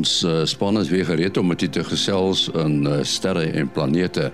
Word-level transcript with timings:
Ons 0.00 0.22
uh, 0.24 0.46
span 0.48 0.78
is 0.80 0.88
weer 0.88 1.04
gereed 1.04 1.36
om 1.36 1.50
met 1.50 1.60
u 1.60 1.68
te 1.68 1.82
gesels 1.84 2.46
in 2.56 2.86
uh, 2.88 3.02
sterre 3.04 3.42
en 3.52 3.68
planete. 3.68 4.30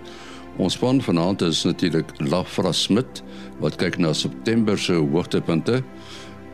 Ons 0.62 0.76
span 0.78 1.00
vanaand 1.02 1.42
is 1.42 1.64
natuurlik 1.66 2.12
Lafra 2.22 2.70
Smit 2.72 3.22
wat 3.58 3.74
kyk 3.80 3.98
na 3.98 4.12
September 4.14 4.78
se 4.78 4.94
hoogtepunte, 4.94 5.80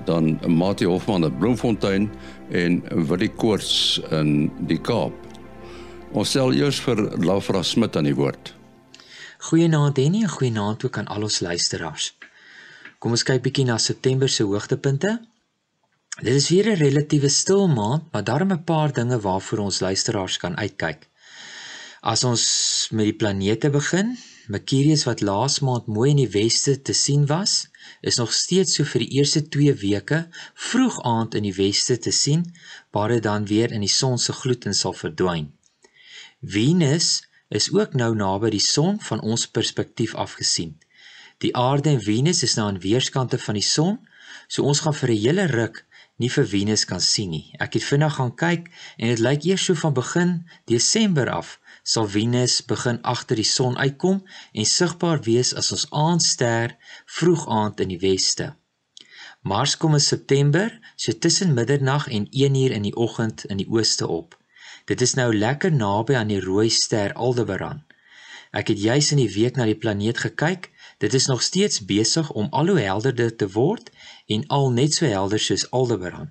dan 0.08 0.38
Mati 0.48 0.88
Hofman 0.88 1.28
in 1.28 1.36
Bloemfontein 1.42 2.08
en 2.56 2.80
Willie 3.10 3.28
Koorts 3.28 4.00
in 4.16 4.48
die 4.70 4.80
Kaap. 4.80 5.12
Ons 6.16 6.32
stel 6.32 6.56
eers 6.56 6.80
vir 6.80 7.04
Lafra 7.20 7.60
Smit 7.62 7.98
aan 8.00 8.08
die 8.08 8.16
woord. 8.16 8.54
Goeienaand 9.50 10.00
en 10.00 10.16
goeienaand 10.38 10.88
ook 10.88 11.02
aan 11.02 11.12
al 11.12 11.28
ons 11.28 11.42
luisteraars. 11.44 12.14
Kom 12.96 13.12
ons 13.12 13.26
kyk 13.28 13.44
bietjie 13.44 13.68
na 13.68 13.76
September 13.76 14.30
se 14.30 14.48
hoogtepunte. 14.48 15.18
Dit 16.20 16.34
is 16.34 16.48
weer 16.48 16.66
'n 16.68 16.76
relatiewe 16.76 17.28
stil 17.28 17.68
maand, 17.68 18.12
maar 18.12 18.24
daarom 18.24 18.52
'n 18.52 18.64
paar 18.64 18.92
dinge 18.92 19.20
waarvoor 19.20 19.58
ons 19.58 19.80
luisteraars 19.80 20.36
kan 20.36 20.56
uitkyk. 20.56 21.08
As 22.00 22.24
ons 22.24 22.88
met 22.90 23.04
die 23.04 23.14
planete 23.14 23.70
begin, 23.70 24.18
Mercurius 24.46 25.04
wat 25.04 25.20
laas 25.20 25.60
maand 25.60 25.86
mooi 25.86 26.10
in 26.10 26.16
die 26.16 26.28
weste 26.28 26.82
te 26.82 26.92
sien 26.92 27.26
was, 27.26 27.68
is 28.00 28.16
nog 28.16 28.32
steeds 28.32 28.74
so 28.74 28.84
vir 28.84 28.98
die 28.98 29.08
eerste 29.08 29.48
2 29.48 29.74
weke 29.74 30.28
vroeg 30.54 31.02
aand 31.02 31.34
in 31.34 31.42
die 31.42 31.54
weste 31.54 31.98
te 31.98 32.10
sien, 32.10 32.54
waar 32.90 33.08
dit 33.08 33.22
dan 33.22 33.46
weer 33.46 33.72
in 33.72 33.80
die 33.80 33.94
son 34.00 34.18
se 34.18 34.32
gloed 34.32 34.64
in 34.64 34.74
sal 34.74 34.92
verdwyn. 34.92 35.52
Venus 36.42 37.22
is 37.48 37.72
ook 37.72 37.94
nou 37.94 38.14
naby 38.14 38.50
die 38.50 38.66
son 38.66 39.00
van 39.00 39.20
ons 39.20 39.46
perspektief 39.48 40.14
afgesien. 40.14 40.78
Die 41.38 41.56
aarde 41.56 41.88
en 41.90 42.02
Venus 42.02 42.42
is 42.42 42.54
nou 42.54 42.66
aan 42.68 42.80
weerskante 42.80 43.38
van 43.38 43.54
die 43.54 43.68
son, 43.68 43.98
so 44.48 44.62
ons 44.62 44.80
gaan 44.80 44.94
vir 44.94 45.10
'n 45.10 45.22
hele 45.24 45.46
ruk 45.46 45.86
nie 46.16 46.30
vir 46.30 46.46
Venus 46.46 46.84
kan 46.84 47.00
sien 47.00 47.30
nie. 47.30 47.46
Ek 47.58 47.78
het 47.78 47.84
vinnig 47.84 48.14
gaan 48.18 48.34
kyk 48.34 48.68
en 48.98 49.08
dit 49.08 49.22
lyk 49.22 49.44
eers 49.48 49.64
so 49.64 49.74
van 49.74 49.94
begin 49.96 50.34
Desember 50.70 51.30
af 51.30 51.58
sal 51.82 52.08
Venus 52.08 52.60
begin 52.64 53.00
agter 53.02 53.36
die 53.36 53.48
son 53.48 53.76
uitkom 53.76 54.22
en 54.52 54.66
sigbaar 54.68 55.22
wees 55.26 55.50
as 55.58 55.72
ons 55.74 55.86
aandster 55.90 56.76
vroeg 57.18 57.46
aand 57.48 57.80
in 57.82 57.90
die 57.94 58.02
weste. 58.02 58.52
Mars 59.42 59.74
kom 59.76 59.96
in 59.98 60.04
September, 60.04 60.70
so 60.96 61.12
tussen 61.12 61.54
middernag 61.54 62.06
en 62.08 62.28
1 62.30 62.54
uur 62.54 62.70
in 62.70 62.86
die 62.86 62.94
oggend 62.94 63.44
in 63.50 63.58
die 63.58 63.66
ooste 63.66 64.06
op. 64.06 64.38
Dit 64.86 65.00
is 65.00 65.14
nou 65.18 65.32
lekker 65.34 65.72
naby 65.74 66.14
aan 66.14 66.30
die 66.30 66.40
rooi 66.40 66.70
ster 66.70 67.14
Aldebaran. 67.14 67.82
Ek 68.52 68.68
het 68.68 68.78
juis 68.78 69.10
in 69.10 69.18
die 69.18 69.32
week 69.34 69.56
na 69.56 69.66
die 69.66 69.78
planeet 69.78 70.22
gekyk. 70.22 70.70
Dit 71.02 71.14
is 71.14 71.26
nog 71.26 71.42
steeds 71.42 71.82
besig 71.88 72.30
om 72.30 72.50
al 72.52 72.70
hoe 72.70 72.78
helderder 72.78 73.34
te 73.36 73.48
word 73.50 73.90
en 74.26 74.46
al 74.46 74.70
net 74.70 74.94
so 74.94 75.06
helder 75.06 75.40
soos 75.40 75.70
Aldebaran. 75.70 76.30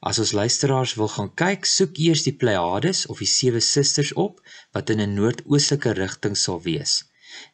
As 0.00 0.18
ons 0.22 0.32
luisteraars 0.32 0.94
wil 1.00 1.08
gaan 1.08 1.32
kyk, 1.34 1.64
soek 1.66 1.98
eers 1.98 2.22
die 2.26 2.36
Pleiades 2.40 3.06
of 3.12 3.18
die 3.24 3.30
sewe 3.30 3.60
susters 3.60 4.12
op 4.12 4.40
wat 4.76 4.90
in 4.90 5.00
'n 5.00 5.14
noordoostelike 5.14 5.92
rigting 5.98 6.36
sal 6.36 6.60
wees. 6.62 7.04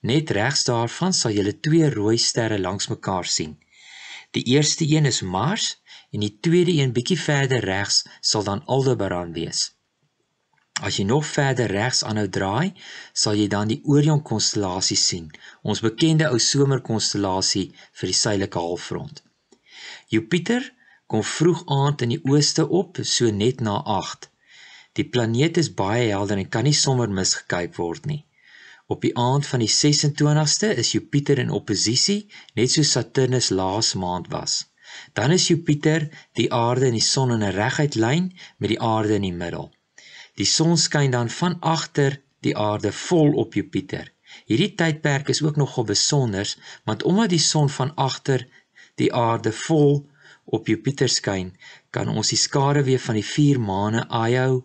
Net 0.01 0.31
regs 0.31 0.65
daarvan 0.65 1.13
sal 1.13 1.33
jy 1.33 1.53
twee 1.67 1.91
rooi 1.91 2.19
sterre 2.19 2.59
langs 2.59 2.89
mekaar 2.89 3.27
sien. 3.37 3.59
Die 4.31 4.45
eerste 4.55 4.85
een 4.89 5.07
is 5.07 5.23
Mars 5.23 5.77
en 6.11 6.21
die 6.21 6.39
tweede 6.41 6.73
een 6.73 6.93
bietjie 6.93 7.21
verder 7.21 7.65
regs 7.65 8.05
sal 8.21 8.43
dan 8.43 8.65
Aldebaran 8.65 9.33
wees. 9.33 9.73
As 10.81 10.97
jy 10.97 11.05
nog 11.05 11.27
verder 11.27 11.71
regs 11.71 12.05
aanhou 12.05 12.29
draai, 12.29 12.73
sal 13.13 13.35
jy 13.35 13.49
dan 13.49 13.69
die 13.69 13.81
Orion 13.85 14.23
konstellasie 14.23 14.97
sien, 14.97 15.29
ons 15.63 15.81
bekende 15.85 16.31
ou 16.33 16.39
somerkonstellasie 16.39 17.67
vir 18.01 18.13
die 18.13 18.21
suidelike 18.23 18.59
halfrond. 18.59 19.23
Jupiter 20.09 20.73
kom 21.07 21.25
vroeg 21.25 21.63
aand 21.67 22.03
in 22.03 22.15
die 22.15 22.23
ooste 22.25 22.69
op, 22.69 22.99
so 23.03 23.31
net 23.31 23.61
na 23.61 23.83
8. 23.97 24.31
Die 24.99 25.05
planeet 25.09 25.57
is 25.57 25.75
baie 25.75 26.09
helder 26.11 26.41
en 26.41 26.49
kan 26.49 26.65
nie 26.69 26.77
sommer 26.77 27.11
misgekyk 27.19 27.77
word 27.77 28.07
nie. 28.11 28.23
Op 28.93 29.05
die 29.07 29.15
aand 29.17 29.47
van 29.47 29.63
die 29.65 29.71
26ste 29.73 30.73
is 30.83 30.93
Jupiter 30.93 31.39
in 31.39 31.53
oppositie, 31.59 32.27
net 32.59 32.73
so 32.75 32.85
Saturnus 32.85 33.49
laas 33.51 33.95
maand 33.95 34.29
was. 34.33 34.57
Dan 35.17 35.33
is 35.37 35.47
Jupiter, 35.49 36.09
die 36.37 36.49
aarde 36.53 36.91
en 36.91 36.99
die 36.99 37.07
son 37.13 37.33
in 37.37 37.45
'n 37.45 37.57
reguit 37.57 37.95
lyn 38.05 38.27
met 38.59 38.73
die 38.73 38.81
aarde 38.81 39.15
in 39.21 39.29
die 39.29 39.39
middel. 39.45 39.71
Die 40.41 40.49
son 40.57 40.77
skyn 40.77 41.11
dan 41.11 41.31
van 41.31 41.57
agter 41.61 42.21
die 42.41 42.57
aarde 42.57 42.93
vol 42.93 43.33
op 43.45 43.55
Jupiter. 43.55 44.13
Hierdie 44.49 44.75
tydperk 44.75 45.29
is 45.29 45.43
ook 45.43 45.57
nogal 45.57 45.85
besonder, 45.85 46.57
want 46.85 47.03
omdat 47.03 47.33
die 47.33 47.45
son 47.53 47.71
van 47.71 47.95
agter 47.95 48.49
die 49.01 49.13
aarde 49.15 49.53
vol 49.53 50.03
op 50.45 50.67
Jupiter 50.67 51.09
skyn, 51.09 51.53
kan 51.91 52.09
ons 52.09 52.33
die 52.33 52.41
skare 52.41 52.83
weer 52.89 53.01
van 53.01 53.19
die 53.19 53.27
vier 53.27 53.61
maane 53.61 54.05
Io, 54.29 54.65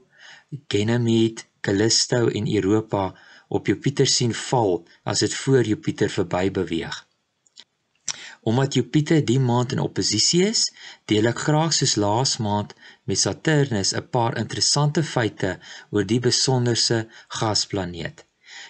Ganymede, 0.72 1.44
Callisto 1.62 2.28
en 2.28 2.48
Europa 2.48 3.14
op 3.48 3.68
Jupiter 3.68 4.08
sien 4.08 4.34
val 4.34 4.86
as 5.04 5.24
dit 5.24 5.34
voor 5.34 5.64
Jupiter 5.64 6.10
verby 6.10 6.48
beweeg. 6.52 7.04
Omdat 8.48 8.74
Jupiter 8.74 9.26
die 9.26 9.40
maand 9.40 9.74
in 9.76 9.84
oppositie 9.84 10.46
is, 10.48 10.62
deel 11.12 11.28
ek 11.32 11.42
graag 11.48 11.74
soos 11.76 11.98
laas 12.00 12.38
maand 12.44 12.72
met 13.04 13.20
Saturnus 13.20 13.92
'n 13.94 14.08
paar 14.16 14.38
interessante 14.44 15.04
feite 15.04 15.58
oor 15.92 16.06
die 16.08 16.22
besonderse 16.30 17.08
gasplaneet. 17.40 18.24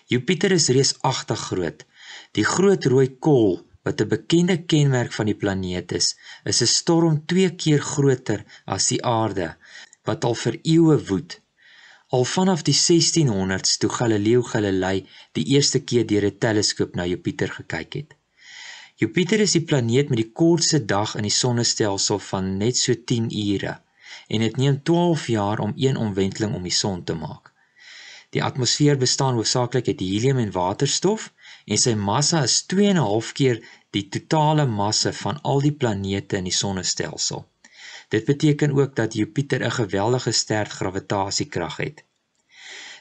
Jupiter 0.07 0.51
is 0.51 0.69
reusagtig 0.69 1.39
groot. 1.50 1.85
Die 2.31 2.45
groot 2.45 2.85
rooi 2.85 3.09
kol 3.28 3.66
wat 3.87 4.01
'n 4.03 4.11
bekende 4.13 4.57
kenmerk 4.71 5.11
van 5.17 5.27
die 5.31 5.39
planeet 5.43 5.91
is, 5.99 6.07
is 6.51 6.61
'n 6.61 6.73
storm 6.79 7.15
2 7.31 7.49
keer 7.61 7.81
groter 7.93 8.41
as 8.75 8.87
die 8.91 9.01
aarde 9.17 9.49
wat 10.07 10.23
al 10.27 10.37
vir 10.43 10.55
eeue 10.75 10.97
woed. 11.09 11.39
Al 12.15 12.25
vanaf 12.35 12.61
die 12.69 12.77
1600s 12.87 13.77
toe 13.81 13.89
Galileo 13.99 14.41
Galilei 14.51 14.97
die 15.37 15.45
eerste 15.55 15.79
keer 15.87 16.05
deur 16.11 16.25
'n 16.27 16.37
teleskoop 16.45 16.95
na 16.95 17.05
Jupiter 17.13 17.49
gekyk 17.59 17.91
het. 17.99 18.09
Jupiter 19.01 19.39
is 19.39 19.51
die 19.57 19.65
planeet 19.69 20.09
met 20.09 20.21
die 20.23 20.31
kortste 20.41 20.79
dag 20.85 21.15
in 21.15 21.25
die 21.27 21.37
sonnestelsel 21.41 22.19
van 22.29 22.57
net 22.57 22.77
so 22.77 22.93
10 23.11 23.27
ure 23.47 23.73
en 24.27 24.39
dit 24.45 24.57
neem 24.57 24.83
12 24.83 25.27
jaar 25.27 25.59
om 25.59 25.73
een 25.75 25.97
omwenteling 25.97 26.55
om 26.55 26.63
die 26.63 26.77
son 26.83 27.03
te 27.03 27.13
maak. 27.13 27.53
Die 28.35 28.43
atmosfeer 28.43 28.97
bestaan 28.99 29.38
hoofsaaklik 29.39 29.88
uit 29.88 29.99
helium 30.03 30.39
en 30.41 30.51
waterstof 30.51 31.27
en 31.65 31.79
sy 31.83 31.93
massa 32.07 32.41
is 32.47 32.55
2.5 32.73 33.29
keer 33.39 33.61
die 33.95 34.07
totale 34.15 34.65
massa 34.79 35.13
van 35.19 35.39
al 35.51 35.61
die 35.65 35.75
planete 35.83 36.39
in 36.41 36.49
die 36.49 36.57
sonnestelsel. 36.57 37.45
Dit 38.13 38.25
beteken 38.25 38.75
ook 38.79 38.95
dat 38.95 39.15
Jupiter 39.19 39.63
'n 39.63 39.77
geweldige 39.77 40.31
sterk 40.31 40.71
gravitasiekrag 40.79 41.77
het. 41.77 42.03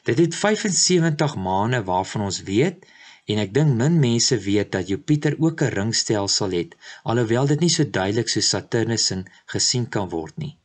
Dit 0.06 0.18
het 0.18 0.34
75 0.34 1.34
maane 1.36 1.82
waarvan 1.84 2.22
ons 2.28 2.42
weet 2.42 2.86
en 3.26 3.38
ek 3.42 3.54
dink 3.54 3.74
min 3.74 3.98
mense 3.98 4.38
weet 4.38 4.70
dat 4.72 4.88
Jupiter 4.88 5.34
ook 5.38 5.62
'n 5.62 5.74
ringstelsel 5.78 6.50
het, 6.50 6.76
alhoewel 7.02 7.46
dit 7.46 7.60
nie 7.60 7.74
so 7.76 7.90
duidelik 7.98 8.28
soos 8.28 8.48
Saturnus 8.48 9.10
in 9.10 9.26
gesien 9.54 9.88
kan 9.88 10.08
word 10.08 10.36
nie. 10.36 10.58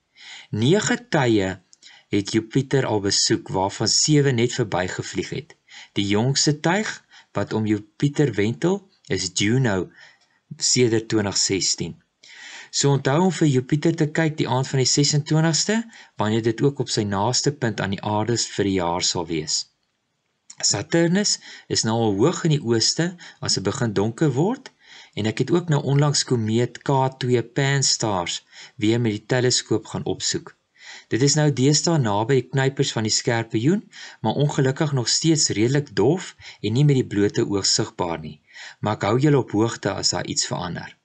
9 0.49 1.09
tye 1.09 1.49
het 2.11 2.31
Jupiter 2.35 2.85
al 2.85 2.99
besoek 2.99 3.47
waarvan 3.55 3.88
7 3.88 4.35
net 4.35 4.53
verbygevlieg 4.53 5.29
het. 5.29 5.55
Die 5.97 6.07
jongste 6.07 6.59
tuig 6.59 6.89
wat 7.31 7.53
om 7.53 7.66
Jupiter 7.66 8.33
wentel 8.33 8.81
is 9.07 9.29
Juno 9.33 9.89
sedert 10.57 11.07
2016. 11.07 11.95
So 12.72 12.91
onthou 12.95 13.17
om 13.22 13.31
vir 13.35 13.47
Jupiter 13.47 13.95
te 13.95 14.07
kyk 14.19 14.38
die 14.39 14.47
aand 14.47 14.67
van 14.67 14.83
die 14.83 14.91
26ste 14.91 15.77
wanneer 16.19 16.44
dit 16.44 16.61
ook 16.61 16.83
op 16.83 16.91
sy 16.91 17.03
naaste 17.07 17.51
punt 17.63 17.81
aan 17.83 17.95
die 17.95 18.03
aarde 18.03 18.38
vir 18.55 18.69
die 18.69 18.78
jaar 18.78 19.07
sal 19.07 19.28
wees. 19.31 19.57
Saturnus 20.61 21.37
is 21.67 21.84
nou 21.87 21.97
al 22.05 22.16
hoog 22.19 22.43
in 22.47 22.55
die 22.58 22.63
ooste 22.63 23.11
as 23.40 23.58
dit 23.58 23.67
begin 23.67 23.96
donker 23.97 24.31
word 24.35 24.72
en 25.19 25.28
ek 25.31 25.43
het 25.43 25.52
ook 25.52 25.72
nou 25.73 25.81
onlangs 25.93 26.23
komeet 26.28 26.79
K2 26.87 27.43
Pan-STARRS 27.55 28.41
weer 28.75 28.99
met 29.03 29.17
die 29.17 29.28
teleskoop 29.35 29.91
gaan 29.93 30.08
opsoek. 30.16 30.55
Dit 31.08 31.22
is 31.22 31.35
nou 31.35 31.49
deesdae 31.53 31.97
naby 31.99 32.41
die 32.41 32.49
knypers 32.49 32.91
van 32.91 33.08
die 33.08 33.14
skerpioen, 33.14 33.84
maar 34.22 34.40
ongelukkig 34.46 34.91
nog 34.93 35.09
steeds 35.09 35.49
redelik 35.49 35.96
dof 35.96 36.35
en 36.61 36.73
nie 36.73 36.85
met 36.85 36.99
die 37.02 37.08
blote 37.08 37.47
oog 37.47 37.66
sigbaar 37.66 38.20
nie 38.20 38.41
maar 38.79 38.97
ek 38.97 39.08
hou 39.08 39.17
julle 39.23 39.41
op 39.41 39.53
hoogte 39.58 39.93
as 40.02 40.14
daar 40.16 40.28
iets 40.34 40.47
verander. 40.49 40.96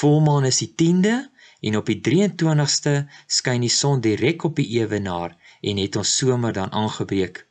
Volmaan 0.00 0.48
is 0.50 0.60
die 0.62 0.72
10de 0.82 1.16
en 1.68 1.78
op 1.80 1.90
die 1.90 2.00
23ste 2.08 2.94
skyn 3.38 3.64
die 3.64 3.72
son 3.72 4.02
direk 4.04 4.44
op 4.48 4.58
die 4.60 4.68
ewenaar 4.80 5.36
en 5.60 5.80
het 5.82 5.96
ons 6.00 6.16
somer 6.20 6.54
dan 6.56 6.72
aangebreek 6.72 7.44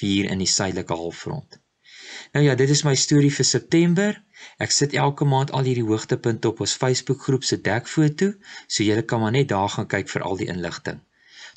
hier 0.00 0.30
in 0.32 0.40
die 0.40 0.48
suidelike 0.48 0.96
halfrond. 0.96 1.58
Nou 2.32 2.44
ja, 2.44 2.54
dit 2.54 2.70
is 2.70 2.82
my 2.86 2.94
storie 2.94 3.32
vir 3.34 3.46
September. 3.46 4.16
Ek 4.58 4.70
sit 4.70 4.94
elke 4.94 5.24
maand 5.24 5.52
al 5.52 5.66
hierdie 5.68 5.86
hoogtepunte 5.86 6.48
op 6.48 6.60
ons 6.60 6.76
Facebookgroep 6.76 7.44
se 7.44 7.60
dekfoto, 7.60 8.32
so 8.66 8.84
julle 8.84 9.02
kan 9.02 9.20
maar 9.20 9.32
net 9.32 9.48
daar 9.48 9.68
gaan 9.68 9.88
kyk 9.88 10.08
vir 10.08 10.22
al 10.22 10.36
die 10.36 10.48
inligting. 10.48 11.00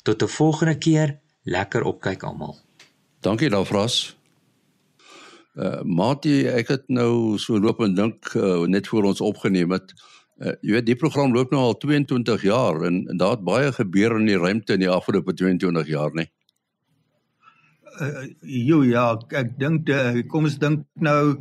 Tot 0.02 0.22
'n 0.22 0.28
volgende 0.28 0.78
keer, 0.78 1.18
lekker 1.44 1.82
opkyk 1.82 2.22
almal. 2.22 2.56
Dankie 3.20 3.50
daarvras. 3.50 4.16
Uh 5.54 5.82
Mati, 5.82 6.46
ek 6.46 6.68
het 6.68 6.84
nou 6.88 7.38
so 7.38 7.58
loop 7.58 7.80
en 7.80 7.94
dink 7.94 8.34
uh, 8.34 8.66
net 8.66 8.88
voor 8.88 9.04
ons 9.04 9.20
opgeneem 9.20 9.70
het 9.70 9.94
Uh, 10.34 10.50
jy 10.66 10.72
weet 10.74 10.86
die 10.88 10.96
program 10.98 11.30
loop 11.30 11.52
nou 11.54 11.60
al 11.62 11.76
22 11.78 12.42
jaar 12.48 12.80
en, 12.88 13.04
en 13.06 13.18
daar 13.20 13.36
het 13.36 13.44
baie 13.46 13.68
gebeur 13.72 14.16
in 14.18 14.26
die 14.26 14.38
ruimte 14.38 14.74
in 14.74 14.82
die 14.82 14.90
afgelope 14.90 15.30
22 15.38 15.86
jaar, 15.86 16.10
né? 16.10 16.24
Uh, 18.02 18.24
jo 18.42 18.80
ja, 18.82 19.12
ek 19.30 19.52
dink 19.60 19.92
uh, 19.94 20.24
kom 20.26 20.48
ons 20.48 20.56
dink 20.58 20.82
nou 20.98 21.36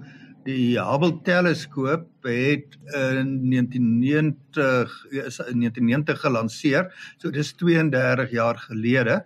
die 0.45 0.79
Hubble 0.79 1.17
teleskoop 1.25 2.07
het 2.27 2.75
in 2.95 3.29
1990 3.51 4.95
is 5.11 5.39
in 5.39 5.63
1990 5.63 6.19
gelanseer. 6.19 6.89
So 7.17 7.31
dis 7.31 7.53
32 7.59 8.31
jaar 8.31 8.59
gelede. 8.67 9.23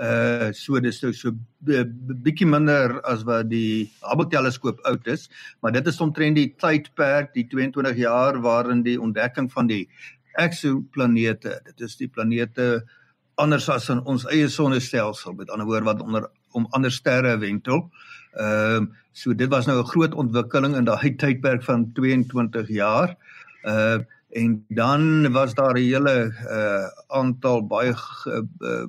Uh 0.00 0.50
so 0.56 0.80
dis 0.80 1.02
nou 1.02 1.12
so 1.12 1.30
'n 1.30 2.22
bietjie 2.22 2.46
minder 2.46 3.00
as 3.04 3.24
wat 3.24 3.50
die 3.50 3.90
Hubble 4.00 4.28
teleskoop 4.28 4.80
oud 4.84 5.06
is, 5.06 5.28
maar 5.60 5.72
dit 5.72 5.86
is 5.86 6.00
omtrent 6.00 6.36
die 6.36 6.54
tydperk, 6.56 7.34
die 7.34 7.46
22 7.48 7.96
jaar 7.96 8.40
waarin 8.40 8.82
die 8.82 9.00
ontdekking 9.00 9.52
van 9.52 9.66
die 9.66 9.88
eksoplanete, 10.38 11.60
dit 11.64 11.80
is 11.80 11.96
die 11.96 12.08
planete 12.08 12.84
anders 13.36 13.68
as 13.68 13.88
in 13.88 14.00
ons 14.04 14.26
eie 14.26 14.48
sonnestelsel, 14.48 15.32
met 15.32 15.50
ander 15.50 15.66
woorde 15.66 15.84
wat 15.84 16.00
onder 16.00 16.30
om 16.52 16.66
ander 16.70 16.90
sterre 16.90 17.36
wentel. 17.38 17.90
Ehm 18.32 18.82
uh, 18.82 18.98
so 19.12 19.34
dit 19.34 19.48
was 19.48 19.66
nou 19.66 19.80
'n 19.80 19.90
groot 19.92 20.14
ontwikkeling 20.14 20.76
in 20.76 20.84
daai 20.84 21.16
tydperk 21.16 21.62
van 21.62 21.92
22 21.92 22.68
jaar. 22.68 23.16
Uh 23.64 23.98
en 24.30 24.64
dan 24.68 25.32
was 25.32 25.54
daar 25.54 25.74
'n 25.74 25.82
hele 25.82 26.32
uh 26.46 26.86
aantal 27.06 27.66
baie 27.66 27.94
uh, 28.26 28.86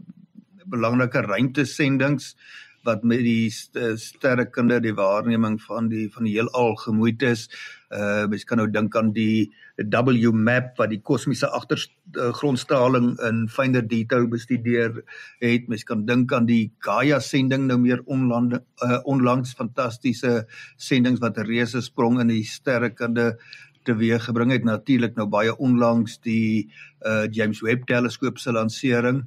belangrike 0.66 1.22
ruimtesendings 1.22 2.36
wat 2.84 3.04
met 3.04 3.20
die 3.20 3.50
sterrekunde 3.96 4.80
die 4.80 4.94
waarneming 4.94 5.62
van 5.62 5.88
die 5.88 6.10
van 6.14 6.24
die 6.24 6.34
heelal 6.34 6.76
gemoeid 6.76 7.22
is. 7.22 7.50
Uh 7.92 8.28
mens 8.32 8.46
kan 8.48 8.58
nou 8.62 8.70
dink 8.72 8.96
aan 8.96 9.12
die 9.12 9.52
WMAP 9.76 10.78
wat 10.80 10.92
die 10.94 11.02
kosmiese 11.04 11.50
agtergrondstraling 11.52 13.18
in 13.28 13.48
fynere 13.52 13.84
detail 13.88 14.28
bestudeer 14.32 15.02
het. 15.42 15.68
Mens 15.68 15.84
kan 15.84 16.06
dink 16.06 16.32
aan 16.34 16.48
die 16.48 16.72
Gaia 16.80 17.20
sending 17.20 17.68
nou 17.68 17.78
meer 17.84 18.00
onlande 18.06 18.64
uh, 18.86 19.00
onlangs 19.04 19.54
fantastiese 19.60 20.46
sendings 20.78 21.20
wat 21.20 21.38
'n 21.38 21.48
reuse 21.50 21.82
sprong 21.82 22.22
in 22.22 22.28
die 22.28 22.44
sterrekunde 22.44 23.38
teweeggebring 23.84 24.52
het. 24.52 24.64
Natuurlik 24.64 25.16
nou 25.16 25.28
baie 25.28 25.58
onlangs 25.58 26.20
die 26.24 26.72
uh 27.06 27.28
James 27.32 27.62
Webb 27.62 27.88
teleskoop 27.88 28.38
se 28.38 28.52
lansering. 28.52 29.26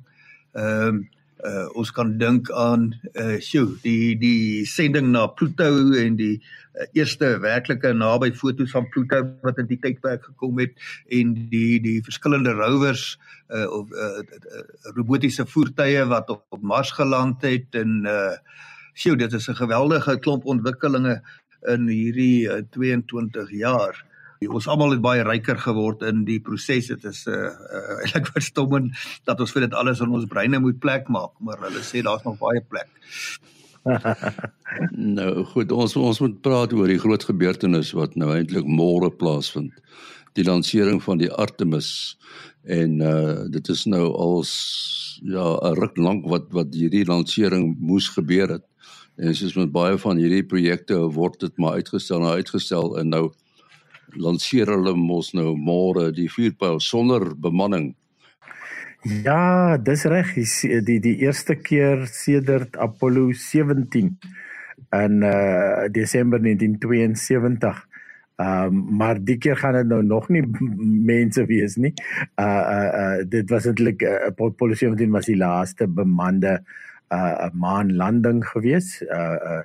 Ehm 0.52 1.04
uh, 1.04 1.04
uh, 1.42 1.66
ons 1.74 1.90
kan 1.90 2.14
dink 2.18 2.50
aan 2.54 2.92
uh 3.20 3.38
sjoe 3.42 3.74
die 3.82 4.14
die 4.20 4.64
sending 4.68 5.10
na 5.12 5.26
Pluto 5.26 5.68
en 5.98 6.16
die 6.20 6.36
uh, 6.38 6.86
eerste 6.94 7.34
werklike 7.42 7.92
naby 7.96 8.30
foto's 8.38 8.74
van 8.74 8.88
Pluto 8.94 9.22
wat 9.42 9.58
in 9.62 9.68
die 9.70 9.80
tydperk 9.82 10.24
gekom 10.30 10.62
het 10.62 10.78
en 11.10 11.34
die 11.50 11.80
die 11.82 12.00
verskillende 12.06 12.54
rovers 12.58 13.16
uh 13.50 13.66
of 13.80 13.90
uh, 13.92 14.22
uh 14.22 14.64
robotiese 14.96 15.46
voertuie 15.46 16.04
wat 16.10 16.30
op, 16.30 16.44
op 16.54 16.62
Mars 16.62 16.94
geland 16.94 17.42
het 17.42 17.74
en 17.82 18.04
uh 18.06 18.36
sjoe 18.94 19.16
dit 19.18 19.32
is 19.32 19.48
'n 19.50 19.58
geweldige 19.58 20.18
klomp 20.18 20.44
ontwikkelinge 20.46 21.20
in 21.66 21.88
hierdie 21.88 22.46
uh, 22.46 22.62
22 22.70 23.50
jaar. 23.50 24.04
Ons 24.48 24.68
almal 24.70 24.96
het 24.96 25.02
baie 25.04 25.24
ryker 25.26 25.58
geword 25.58 26.02
in 26.02 26.24
die 26.28 26.40
proses. 26.40 26.90
Dit 26.92 27.04
is 27.08 27.24
uh, 27.30 27.34
uh 27.34 27.98
eintlik 28.02 28.30
verstommend 28.36 28.94
dat 29.24 29.40
ons 29.40 29.52
vir 29.54 29.66
dit 29.66 29.74
alles 29.74 30.00
in 30.04 30.14
ons 30.14 30.28
breine 30.30 30.60
moet 30.62 30.78
plek 30.80 31.08
maak, 31.08 31.34
maar 31.40 31.60
hulle 31.66 31.82
sê 31.86 32.02
daar's 32.04 32.24
nog 32.26 32.38
baie 32.42 32.62
plek. 32.68 32.90
nou 35.20 35.44
goed, 35.52 35.72
ons 35.72 35.96
ons 36.00 36.20
moet 36.24 36.36
praat 36.44 36.72
oor 36.72 36.88
die 36.88 37.00
groot 37.00 37.24
gebeurtenis 37.28 37.92
wat 37.96 38.16
nou 38.20 38.32
eintlik 38.34 38.68
môre 38.68 39.10
plaasvind. 39.12 39.72
Die 40.34 40.46
lansering 40.46 41.02
van 41.04 41.20
die 41.20 41.30
Artemis 41.30 42.16
en 42.64 43.00
uh 43.04 43.44
dit 43.52 43.68
is 43.68 43.84
nou 43.86 44.06
als 44.12 44.52
ja, 45.22 45.58
'n 45.62 45.76
ruk 45.78 45.96
lank 45.96 46.28
wat 46.28 46.48
wat 46.52 46.74
hierdie 46.74 47.04
lansering 47.04 47.76
moes 47.78 48.08
gebeur 48.08 48.48
het. 48.48 48.64
En 49.16 49.34
soos 49.34 49.54
met 49.54 49.72
baie 49.72 49.98
van 49.98 50.16
hierdie 50.16 50.42
projekte 50.42 50.98
word 50.98 51.40
dit 51.40 51.56
maar 51.56 51.78
uitgestel 51.78 52.24
en 52.24 52.34
uitgestel 52.40 52.98
en 52.98 53.08
nou 53.08 53.30
lanseer 54.16 54.70
hulle 54.70 54.94
mos 54.96 55.32
nou 55.34 55.54
môre 55.56 56.10
die 56.14 56.28
vuurpyl 56.30 56.80
sonder 56.80 57.32
bemanning. 57.34 57.92
Ja, 59.04 59.76
dis 59.76 60.06
reg, 60.08 60.32
die, 60.34 60.80
die 60.80 61.00
die 61.04 61.18
eerste 61.26 61.58
keer 61.60 62.06
sedert 62.08 62.78
Apollo 62.80 63.32
17 63.36 64.14
in 64.96 65.18
uh 65.22 65.90
Desember 65.92 66.40
1972. 66.40 67.82
Ehm 68.36 68.66
um, 68.66 68.96
maar 68.96 69.20
die 69.20 69.36
keer 69.38 69.56
gaan 69.56 69.76
dit 69.76 69.86
nou 69.86 70.02
nog 70.02 70.28
nie 70.28 70.42
mense 71.12 71.44
wees 71.46 71.76
nie. 71.76 71.92
Uh 72.40 72.46
uh, 72.46 72.88
uh 73.02 73.18
dit 73.28 73.50
was 73.50 73.68
eintlik 73.68 74.02
uh, 74.02 74.30
Apollo 74.30 74.74
17 74.74 75.10
was 75.10 75.28
die 75.28 75.36
laaste 75.36 75.86
bemande 75.86 76.62
uh 77.12 77.50
maanlanding 77.52 78.40
gewees. 78.46 79.02
Uh 79.02 79.36
uh 79.36 79.62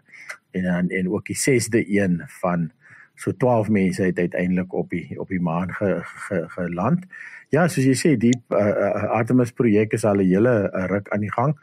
en 0.51 0.89
en 0.89 1.09
ook 1.09 1.25
die 1.25 1.37
6de 1.37 1.85
een 1.87 2.21
van 2.41 2.71
so 3.19 3.33
12 3.35 3.69
mense 3.69 4.03
het 4.03 4.19
uiteindelik 4.19 4.73
op 4.73 4.89
die 4.89 5.19
op 5.19 5.27
die 5.27 5.41
maan 5.43 5.73
ge, 5.75 5.99
ge, 6.03 6.43
geland. 6.55 7.03
Ja, 7.51 7.67
soos 7.67 7.87
jy 7.89 7.95
sê, 7.97 8.13
die 8.21 8.35
uh, 8.53 8.59
uh, 8.59 9.09
Artemis 9.17 9.51
projek 9.51 9.93
is 9.97 10.05
al 10.07 10.21
'n 10.23 10.29
hele 10.29 10.55
uh, 10.69 10.85
ruk 10.87 11.09
aan 11.11 11.25
die 11.25 11.33
gang 11.33 11.57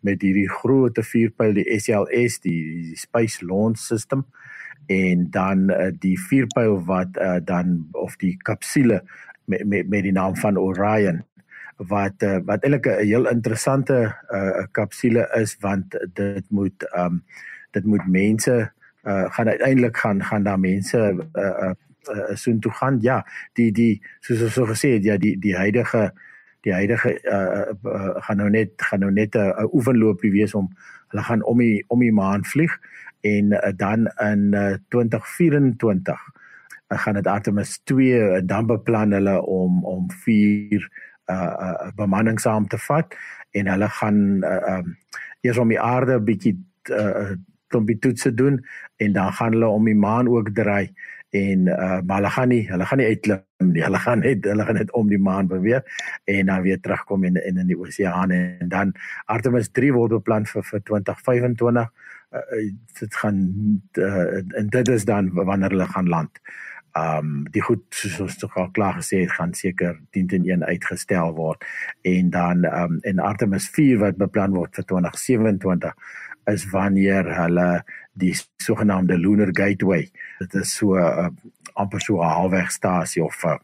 met 0.00 0.22
hierdie 0.22 0.48
groot 0.48 0.98
vuurpyl 0.98 1.54
die 1.54 1.68
SLS, 1.78 2.40
die, 2.40 2.60
die 2.88 2.96
Space 2.96 3.44
Launch 3.44 3.78
System 3.78 4.24
en 4.90 5.28
dan 5.30 5.68
uh, 5.70 5.90
die 5.98 6.16
vuurpyl 6.18 6.80
wat 6.88 7.18
uh, 7.20 7.38
dan 7.44 7.88
of 7.92 8.16
die 8.16 8.36
kapsule 8.42 9.02
met, 9.44 9.64
met 9.64 9.88
met 9.88 10.02
die 10.02 10.12
naam 10.12 10.36
van 10.36 10.58
Orion 10.58 11.22
wat 11.76 12.22
uh, 12.22 12.38
wat 12.46 12.64
eintlik 12.64 12.86
'n 12.86 13.04
heel 13.04 13.28
interessante 13.28 14.14
uh, 14.30 14.64
kapsule 14.70 15.28
is 15.36 15.56
want 15.60 15.98
dit 16.14 16.44
moet 16.50 16.86
um, 16.96 17.22
dit 17.70 17.84
moet 17.84 18.06
mense 18.06 18.72
uh, 19.04 19.26
gaan 19.30 19.48
uiteindelik 19.48 19.96
gaan 19.96 20.22
gaan 20.24 20.42
daar 20.42 20.60
mense 20.60 20.98
uh 20.98 21.42
uh, 21.42 21.72
uh 22.10 22.34
soen 22.34 22.60
toe 22.60 22.72
gaan. 22.72 22.98
Ja 23.00 23.24
die 23.52 23.72
die 23.72 24.02
soos 24.20 24.42
ons 24.42 24.52
so 24.52 24.66
gesê 24.66 24.94
het 24.96 25.04
ja 25.04 25.16
die 25.16 25.38
die 25.38 25.56
huidige 25.56 26.12
die 26.62 26.72
huidige 26.72 27.18
uh, 27.22 27.74
uh 27.84 28.22
gaan 28.26 28.36
nou 28.36 28.50
net 28.50 28.72
gaan 28.76 29.00
nou 29.00 29.12
net 29.12 29.34
'n 29.34 29.38
uh, 29.38 29.74
oefenloopie 29.74 30.32
wees 30.32 30.54
om 30.54 30.68
hulle 31.08 31.22
gaan 31.22 31.42
om 31.44 31.58
die 31.58 31.84
om 31.88 32.00
die 32.00 32.12
maan 32.12 32.44
vlieg 32.44 32.78
en 33.20 33.52
uh, 33.52 33.72
dan 33.76 34.06
in 34.06 34.52
uh, 34.54 34.74
2024 34.88 36.20
uh, 36.88 36.98
gaan 36.98 37.14
dit 37.14 37.26
Artemis 37.26 37.80
2 37.84 38.06
uh, 38.06 38.40
dan 38.44 38.66
beplan 38.66 39.12
hulle 39.12 39.42
om 39.42 39.84
om 39.84 40.10
4 40.10 40.90
uh, 41.26 41.36
uh 41.36 41.90
bemanning 41.94 42.40
saam 42.40 42.66
te 42.68 42.78
vat 42.78 43.14
en 43.50 43.66
hulle 43.66 43.88
gaan 43.88 44.44
uh, 44.44 44.78
um 44.78 44.96
eers 45.40 45.58
om 45.58 45.68
die 45.68 45.80
aarde 45.80 46.18
'n 46.18 46.24
bietjie 46.24 46.56
uh, 46.90 47.34
klompie 47.72 47.98
toetse 47.98 48.34
doen 48.36 48.60
en 49.02 49.16
dan 49.16 49.32
gaan 49.38 49.56
hulle 49.56 49.72
om 49.72 49.88
die 49.88 49.98
maan 49.98 50.30
ook 50.30 50.52
draai 50.54 50.92
en 51.32 51.66
uh, 51.72 52.00
maar 52.04 52.18
hulle 52.20 52.30
gaan 52.30 52.50
nie 52.52 52.62
hulle 52.68 52.86
gaan 52.86 53.00
nie 53.00 53.06
uitklim 53.08 53.70
nie. 53.72 53.82
Hulle 53.82 54.00
gaan 54.04 54.20
net 54.20 54.44
hulle 54.44 54.64
gaan 54.68 54.76
net 54.76 54.90
om 54.98 55.08
die 55.08 55.20
maan 55.20 55.48
beweeg 55.48 55.86
en 56.28 56.50
dan 56.50 56.64
weer 56.66 56.80
terugkom 56.80 57.24
in 57.24 57.38
in 57.40 57.60
in 57.62 57.70
die 57.70 57.78
oseaan 57.78 58.34
en 58.36 58.68
dan 58.68 58.92
Artemis 59.32 59.70
3 59.72 59.92
word 59.96 60.18
beplan 60.18 60.44
vir 60.50 60.66
vir 60.70 60.82
2025 60.90 61.88
uh, 62.32 62.58
dit 63.00 63.16
gaan 63.22 63.40
uh, 63.98 64.58
en 64.60 64.68
dit 64.76 64.88
is 64.88 65.08
dan 65.08 65.32
wanneer 65.32 65.72
hulle 65.72 65.88
gaan 65.94 66.08
land. 66.08 66.42
Ehm 66.92 67.18
um, 67.18 67.44
die 67.52 67.62
goed 67.64 67.80
soos 67.96 68.18
ons 68.20 68.34
tog 68.36 68.56
al 68.60 68.68
klaar 68.76 68.98
gesê 68.98 69.22
het 69.22 69.32
gaan 69.32 69.54
seker 69.56 69.94
10 70.12 70.26
teen 70.28 70.44
1 70.44 70.64
uitgestel 70.64 71.32
word 71.38 71.64
en 72.04 72.28
dan 72.30 72.64
ehm 72.68 72.92
um, 72.92 72.98
en 73.00 73.18
Artemis 73.18 73.70
4 73.72 73.98
wat 74.04 74.20
beplan 74.20 74.52
word 74.52 74.76
vir 74.76 74.84
2027 74.84 75.94
is 76.50 76.70
wanneer 76.70 77.28
hulle 77.36 77.84
die 78.12 78.34
sogenaamde 78.56 79.18
Lunar 79.18 79.50
Gateway. 79.52 80.10
Dit 80.38 80.54
is 80.54 80.74
so 80.76 80.94
'n 80.94 80.98
uh, 80.98 81.30
amper 81.74 82.00
so 82.00 82.20
'n 82.20 82.28
halwegstasie 82.28 83.24
of 83.24 83.44
uh, 83.44 83.58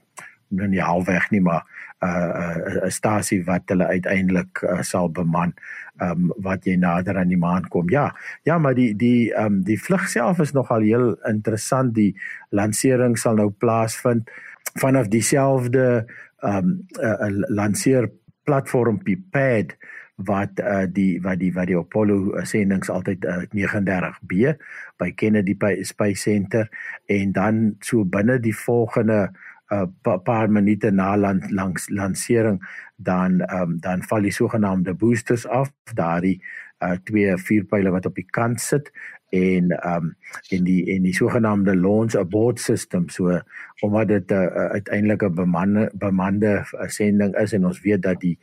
nou 0.49 0.69
nie 0.69 0.81
halweg 0.81 1.31
nie 1.31 1.41
maar 1.41 1.65
'n 2.01 2.07
uh, 2.09 2.57
'n 2.57 2.85
uh, 2.85 2.91
stasie 2.91 3.45
wat 3.45 3.63
hulle 3.67 3.87
uiteindelik 3.87 4.63
uh, 4.63 4.83
sal 4.83 5.11
beman 5.11 5.55
um, 6.01 6.33
wat 6.37 6.65
jy 6.65 6.77
nader 6.77 7.19
aan 7.19 7.29
die 7.29 7.39
maan 7.39 7.69
kom. 7.69 7.91
Ja, 7.91 8.15
ja, 8.43 8.59
maar 8.59 8.75
die 8.75 8.95
die 8.97 9.33
ehm 9.35 9.47
um, 9.47 9.63
die 9.63 9.79
vlug 9.81 10.09
self 10.09 10.39
is 10.39 10.53
nogal 10.53 10.81
heel 10.81 11.17
interessant. 11.27 11.95
Die 11.95 12.15
lansering 12.51 13.19
sal 13.19 13.35
nou 13.35 13.51
plaasvind 13.51 14.31
vanaf 14.79 15.09
dieselfde 15.09 16.07
ehm 16.41 16.57
um, 16.57 16.87
uh, 17.01 17.17
uh, 17.29 17.45
lanseer 17.49 18.11
platform 18.45 19.03
Pipad 19.03 19.77
wat 20.19 20.59
uh, 20.59 20.87
die 20.91 21.21
wat 21.23 21.39
die 21.39 21.53
wat 21.55 21.69
die 21.71 21.79
Apollo 21.79 22.35
uh, 22.35 22.45
sendings 22.45 22.91
altyd 22.91 23.25
uh, 23.25 23.45
39B 23.55 24.57
by 24.99 25.13
Kennedy 25.15 25.55
Space 25.87 26.27
Center 26.27 26.67
en 27.07 27.33
dan 27.33 27.77
so 27.81 28.05
binne 28.05 28.41
die 28.43 28.55
volgende 28.55 29.31
'n 29.69 29.75
uh, 29.75 29.87
pa, 30.03 30.17
paar 30.17 30.51
minute 30.51 30.91
na 30.91 31.17
land, 31.17 31.51
langs 31.51 31.89
lansering 31.89 32.59
dan 32.97 33.45
um, 33.53 33.79
dan 33.81 34.03
val 34.03 34.23
die 34.23 34.33
sogenaamde 34.33 34.95
boosters 34.95 35.47
af 35.47 35.71
daardie 35.95 36.43
uh 36.79 36.97
twee 37.05 37.37
vuurpyle 37.37 37.91
wat 37.91 38.07
op 38.07 38.15
die 38.15 38.27
kant 38.31 38.61
sit 38.61 38.91
en 39.31 39.73
um, 39.87 40.17
en 40.49 40.65
die 40.65 40.95
en 40.95 41.03
die 41.03 41.15
sogenaamde 41.15 41.77
launch 41.77 42.15
abort 42.17 42.61
system. 42.61 43.09
So 43.09 43.41
omdat 43.81 44.09
dit 44.09 44.31
'n 44.31 44.35
uh, 44.35 44.45
uh, 44.45 44.71
uiteindelik 44.71 45.23
'n 45.23 45.35
bemande 45.35 45.91
bemande 45.95 46.65
sending 46.87 47.37
is 47.37 47.53
en 47.53 47.67
ons 47.67 47.81
weet 47.81 48.03
dat 48.03 48.21
die 48.21 48.39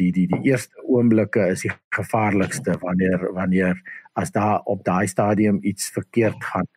die 0.00 0.12
die 0.12 0.26
die 0.26 0.42
eerste 0.50 0.84
oomblikke 0.88 1.48
is 1.52 1.66
die 1.66 1.72
gevaarlikste 1.94 2.78
wanneer 2.80 3.32
wanneer 3.34 3.82
as 4.12 4.30
daar 4.32 4.60
op 4.64 4.84
daai 4.84 5.06
stadium 5.06 5.58
iets 5.62 5.90
verkeerd 5.90 6.44
gaan 6.44 6.68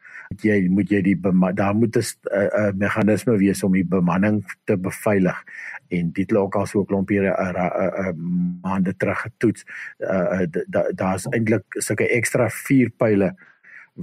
jy 0.41 0.67
moet 0.69 0.89
jy 0.89 1.01
die 1.05 1.15
daar 1.53 1.75
moet 1.75 1.95
'n 1.95 2.01
uh, 2.01 2.43
uh, 2.43 2.72
meganisme 2.74 3.38
wees 3.38 3.63
om 3.63 3.74
die 3.74 3.86
bemanning 3.86 4.43
te 4.65 4.77
beveilig 4.77 5.43
en 5.89 6.12
dit 6.12 6.29
het 6.29 6.38
ook 6.38 6.55
al 6.55 6.65
so 6.65 6.81
'n 6.81 6.86
klompie 6.86 7.19
uh, 7.19 7.29
uh, 7.29 7.91
uh, 8.00 8.13
maande 8.62 8.95
terug 8.98 9.22
getoets. 9.22 9.65
Uh, 10.00 10.45
daar's 10.93 11.24
da 11.24 11.29
eintlik 11.29 11.63
sulke 11.69 12.07
ekstra 12.10 12.50
vier 12.50 12.89
pile 12.89 13.36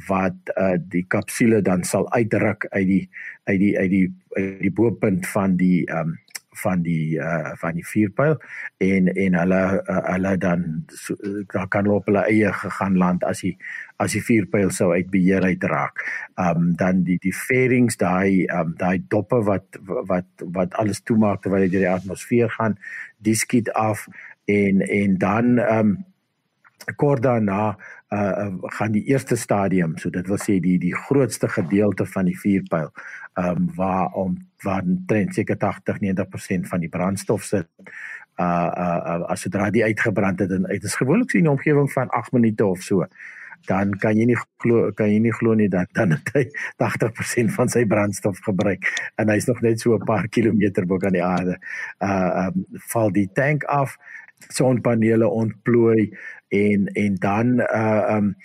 wat 0.08 0.36
uh, 0.56 0.76
die 0.88 1.04
kapsule 1.06 1.62
dan 1.62 1.84
sal 1.84 2.12
uitruk 2.12 2.66
uit 2.70 2.86
die 2.86 3.10
uit 3.44 3.58
die 3.58 3.78
uit 3.78 3.90
die 3.90 4.14
uit 4.30 4.60
die 4.60 4.72
bopunt 4.72 5.26
van 5.26 5.56
die 5.56 5.90
um, 5.90 6.18
van 6.62 6.82
die 6.82 7.18
uh 7.18 7.52
van 7.60 7.76
die 7.78 7.86
vuurpyl 7.86 8.36
en 8.78 9.08
en 9.12 9.38
hulle 9.40 9.62
uh, 9.82 10.02
hulle 10.12 10.36
dan 10.38 10.66
so, 10.88 11.16
uh, 11.22 11.66
kan 11.68 11.86
op 11.86 12.06
hulle 12.10 12.24
eie 12.30 12.52
gegaan 12.62 12.98
land 12.98 13.24
as 13.24 13.42
die 13.44 13.56
as 14.02 14.16
die 14.16 14.22
vuurpyl 14.24 14.70
sou 14.74 14.90
uit 14.92 15.10
beheer 15.10 15.44
uit 15.46 15.64
raak. 15.70 16.04
Um 16.40 16.72
dan 16.76 17.04
die 17.06 17.18
die 17.22 17.34
fairings 17.34 17.98
daai 18.00 18.46
um 18.60 18.74
daai 18.78 19.02
doppe 19.08 19.42
wat 19.46 19.80
wat 20.10 20.46
wat 20.58 20.74
alles 20.74 21.02
toemaak 21.02 21.42
terwyl 21.42 21.66
dit 21.66 21.76
deur 21.76 21.86
die 21.86 21.94
atmosfeer 21.94 22.50
gaan, 22.58 22.78
die 23.18 23.36
skiet 23.38 23.70
af 23.78 24.08
en 24.50 24.82
en 24.82 25.18
dan 25.18 25.58
um 25.58 25.98
kort 26.98 27.22
daarna 27.22 27.76
uh 28.12 28.48
gaan 28.76 28.92
die 28.92 29.04
eerste 29.08 29.36
stadium 29.36 29.96
so 29.98 30.10
dit 30.10 30.26
wil 30.28 30.38
sê 30.38 30.58
die 30.60 30.78
die 30.78 30.94
grootste 30.94 31.48
gedeelte 31.48 32.06
van 32.06 32.28
die 32.28 32.38
vuurpyl 32.38 32.90
um 33.40 33.70
waar 33.76 34.12
om 34.12 34.36
waar 34.62 34.82
trend 35.06 35.34
seker 35.34 35.56
80 35.58 36.00
90% 36.00 36.68
van 36.68 36.80
die 36.80 36.88
brandstof 36.92 37.42
sit 37.42 37.68
uh 38.36 38.44
uh, 38.44 39.00
uh 39.12 39.30
as 39.32 39.40
sodra 39.46 39.70
die 39.70 39.84
uitgebrand 39.84 40.44
het 40.44 40.50
en 40.50 40.68
dit 40.68 40.84
is 40.84 40.98
gewoonlik 41.00 41.30
so 41.30 41.38
in 41.38 41.44
'n 41.44 41.56
omgewing 41.56 41.92
van 41.92 42.08
8 42.10 42.32
minute 42.32 42.66
of 42.66 42.82
so 42.82 43.06
dan 43.66 43.94
kan 43.98 44.16
jy 44.16 44.26
nie 44.30 44.38
glo 44.62 44.90
kan 44.96 45.10
jy 45.12 45.18
nie 45.18 45.34
glo 45.34 45.54
nie 45.54 45.68
dat 45.68 45.88
dan 45.98 46.14
het 46.16 46.32
hy 46.34 46.44
80% 46.82 47.54
van 47.56 47.68
sy 47.68 47.84
brandstof 47.88 48.40
gebruik 48.46 48.88
en 49.16 49.28
hy's 49.32 49.46
nog 49.50 49.62
net 49.62 49.80
so 49.80 49.94
'n 49.94 50.04
paar 50.06 50.28
kilometer 50.28 50.86
bo 50.86 50.98
aan 51.02 51.18
die 51.18 51.24
aarde. 51.24 51.58
Uh 52.00 52.48
um, 52.48 52.66
val 52.92 53.10
die 53.10 53.28
tank 53.32 53.64
af 53.64 53.96
sonpanele 54.48 55.28
ontplooi 55.28 56.10
en 56.48 56.86
en 56.86 57.14
dan 57.14 57.60
uh 57.60 58.16
um 58.16 58.36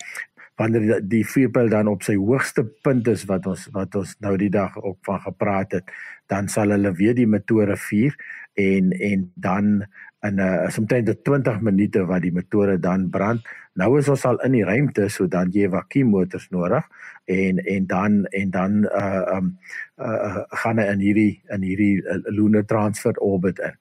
wanneer 0.58 1.00
die 1.06 1.22
vuurpyl 1.26 1.68
dan 1.70 1.88
op 1.88 2.02
sy 2.02 2.16
hoogste 2.18 2.64
punt 2.82 3.08
is 3.08 3.24
wat 3.30 3.46
ons 3.46 3.68
wat 3.74 3.94
ons 3.94 4.16
nou 4.24 4.34
die 4.40 4.50
dag 4.50 4.74
ook 4.82 4.98
van 5.06 5.20
gepraat 5.22 5.72
het 5.78 5.92
dan 6.26 6.48
sal 6.48 6.74
hulle 6.74 6.92
weer 6.98 7.14
die 7.14 7.28
motore 7.30 7.76
vuur 7.78 8.16
en 8.58 8.90
en 8.92 9.30
dan 9.34 9.86
in 10.26 10.34
'n 10.34 10.66
uh, 10.66 10.78
omtrent 10.78 11.24
20 11.24 11.60
minute 11.60 12.04
wat 12.06 12.22
die 12.22 12.32
motore 12.32 12.78
dan 12.78 13.10
brand. 13.10 13.40
Nou 13.78 13.98
is 13.98 14.08
ons 14.08 14.24
al 14.26 14.40
in 14.42 14.52
die 14.52 14.64
ruimte 14.64 15.08
so 15.08 15.26
dan 15.26 15.52
jy 15.54 15.68
vakuummotors 15.70 16.48
nodig. 16.50 16.84
En 17.24 17.58
en 17.58 17.86
dan 17.86 18.24
en 18.24 18.50
dan 18.50 18.84
uh 18.84 19.36
um 19.36 19.58
uh 19.98 20.42
gaan 20.48 20.78
hy 20.78 20.88
in 20.90 20.98
hierdie 20.98 21.42
in 21.54 21.62
hierdie 21.62 22.02
uh, 22.02 22.18
lunar 22.34 22.64
transfer 22.64 23.14
orbit 23.20 23.58
in. 23.58 23.76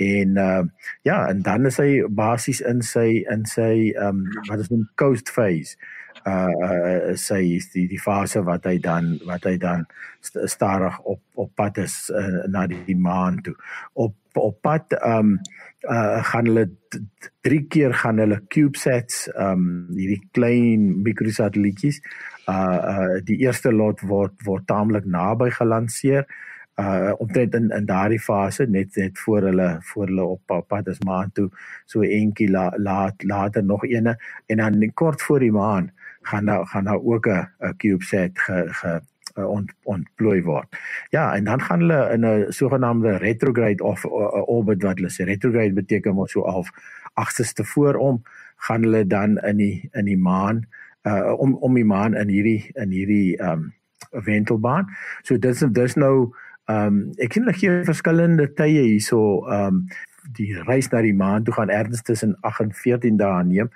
En 0.00 0.36
uh 0.36 0.62
ja 1.02 1.28
en 1.28 1.42
dan 1.42 1.66
is 1.66 1.78
hy 1.78 2.02
basies 2.08 2.60
in 2.60 2.82
sy 2.82 3.22
in 3.30 3.46
sy 3.46 3.94
um 4.02 4.26
wat 4.48 4.58
is 4.58 4.70
'n 4.70 4.88
coast 4.94 5.30
phase. 5.30 5.76
Uh, 6.26 6.52
uh 6.66 7.16
sy 7.16 7.60
die 7.72 7.86
die 7.88 8.00
fase 8.00 8.42
wat 8.42 8.64
hy 8.64 8.78
dan 8.78 9.20
wat 9.24 9.44
hy 9.44 9.56
dan 9.56 9.86
stadig 10.20 10.98
op 11.00 11.20
op 11.34 11.54
pad 11.54 11.78
is 11.78 12.10
uh, 12.10 12.44
na 12.48 12.66
die 12.66 12.96
maan 12.96 13.40
toe. 13.42 13.54
Op 13.92 14.19
op 14.38 14.60
pad 14.62 14.94
um 15.06 15.38
uh 15.88 16.22
gaan 16.24 16.46
hulle 16.46 16.66
drie 17.40 17.62
keer 17.72 17.94
gaan 17.94 18.18
hulle 18.18 18.40
CubeSats 18.48 19.28
um 19.34 19.64
hierdie 19.96 20.22
klein 20.36 21.02
mikrosatellietjies 21.06 22.00
uh 22.48 22.78
uh 22.92 23.18
die 23.24 23.40
eerste 23.46 23.72
lot 23.72 24.02
word 24.12 24.36
word 24.44 24.66
taamlik 24.66 25.04
naby 25.04 25.50
gelanseer 25.56 26.26
uh 26.80 27.12
omtrent 27.18 27.54
in 27.54 27.70
in 27.78 27.86
daardie 27.86 28.20
fase 28.20 28.66
net 28.66 28.96
net 28.96 29.18
voor 29.18 29.48
hulle 29.50 29.70
voor 29.92 30.06
hulle 30.06 30.26
op 30.36 30.56
pad 30.68 30.86
is 30.92 31.00
maan 31.04 31.32
toe 31.32 31.48
so 31.86 32.02
eentjie 32.02 32.50
la, 32.50 32.70
laat 32.76 33.24
later 33.24 33.64
nog 33.64 33.84
eene 33.84 34.16
en 34.46 34.56
dan 34.56 34.92
kort 34.94 35.22
voor 35.22 35.40
die 35.40 35.52
maan 35.52 35.90
gaan 36.22 36.44
nou 36.44 36.66
gaan 36.66 36.84
nou 36.84 36.98
ook 37.14 37.26
'n 37.26 37.76
CubeSat 37.76 38.38
ge, 38.38 38.66
ge 38.68 39.00
ont 39.34 39.72
ontplooi 39.82 40.42
word. 40.42 40.76
Ja, 41.10 41.34
en 41.34 41.44
dan 41.44 41.62
gaan 41.62 41.80
hulle 41.80 42.12
in 42.12 42.26
'n 42.26 42.52
sogenaamde 42.52 43.16
retrograde 43.16 43.84
of 43.84 44.04
uh, 44.04 44.48
orbit 44.48 44.82
wat 44.82 44.98
hulle 44.98 45.10
sê 45.10 45.24
retrograde 45.24 45.72
beteken 45.72 46.14
mos 46.14 46.32
so 46.32 46.44
half 46.44 46.70
agterste 47.14 47.64
voorom 47.64 48.22
gaan 48.56 48.82
hulle 48.82 49.06
dan 49.06 49.38
in 49.38 49.56
die 49.56 49.88
in 49.92 50.04
die 50.04 50.18
maan 50.18 50.66
uh 51.02 51.32
om 51.38 51.54
om 51.54 51.74
die 51.74 51.84
maan 51.84 52.14
in 52.14 52.28
hierdie 52.28 52.70
in 52.74 52.90
hierdie 52.90 53.36
um 53.42 53.72
wentelbaan. 54.10 54.86
So 55.22 55.38
dis 55.38 55.64
dis 55.72 55.94
nou 55.94 56.32
Ehm 56.70 56.86
um, 56.86 56.98
ek 57.18 57.34
sien 57.34 57.46
hulle 57.46 57.56
gee 57.58 57.76
verskillende 57.88 58.46
tye 58.58 58.84
hierso 58.84 59.20
ehm 59.48 59.66
um, 59.66 59.78
die 60.36 60.54
reis 60.66 60.88
na 60.92 61.02
die 61.02 61.14
maan 61.16 61.44
toe 61.44 61.54
gaan 61.54 61.72
ergens 61.74 62.02
tussen 62.02 62.36
8 62.46 62.60
en 62.60 62.72
14 62.72 63.16
dae 63.20 63.44
neem. 63.44 63.70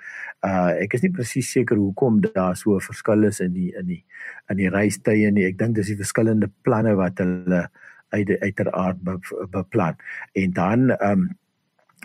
Uh 0.45 0.71
ek 0.83 0.97
is 0.97 1.05
nie 1.05 1.13
presies 1.15 1.51
seker 1.51 1.79
hoekom 1.81 2.21
daar 2.25 2.55
so 2.55 2.75
'n 2.75 2.81
verskil 2.87 3.23
is 3.23 3.39
in 3.39 3.53
die 3.53 3.71
in 3.79 3.87
die 3.87 4.03
in 4.49 4.57
die 4.57 4.69
reistye 4.69 5.31
nie. 5.31 5.45
Ek 5.45 5.57
dink 5.57 5.75
dis 5.75 5.87
die 5.87 6.01
verskillende 6.03 6.51
planne 6.61 6.95
wat 6.95 7.17
hulle 7.19 7.67
uit 8.09 8.29
uiteraard 8.41 9.01
be, 9.03 9.19
beplan. 9.51 9.95
En 10.33 10.51
dan 10.51 10.89
ehm 10.89 11.11
um, 11.11 11.29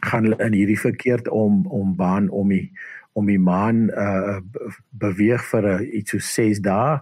gaan 0.01 0.25
hulle 0.25 0.45
in 0.45 0.53
hierdie 0.53 0.81
verkeerd 0.81 1.29
om 1.29 1.67
om 1.67 1.97
baan 1.97 2.29
om 2.29 2.49
die 2.49 2.71
om 3.13 3.27
die 3.27 3.41
maan 3.41 3.91
uh 3.91 4.39
beweeg 4.91 5.45
vir 5.53 5.65
uh, 5.65 5.81
iets 5.99 6.11
so 6.11 6.19
6 6.19 6.61
dae. 6.61 7.01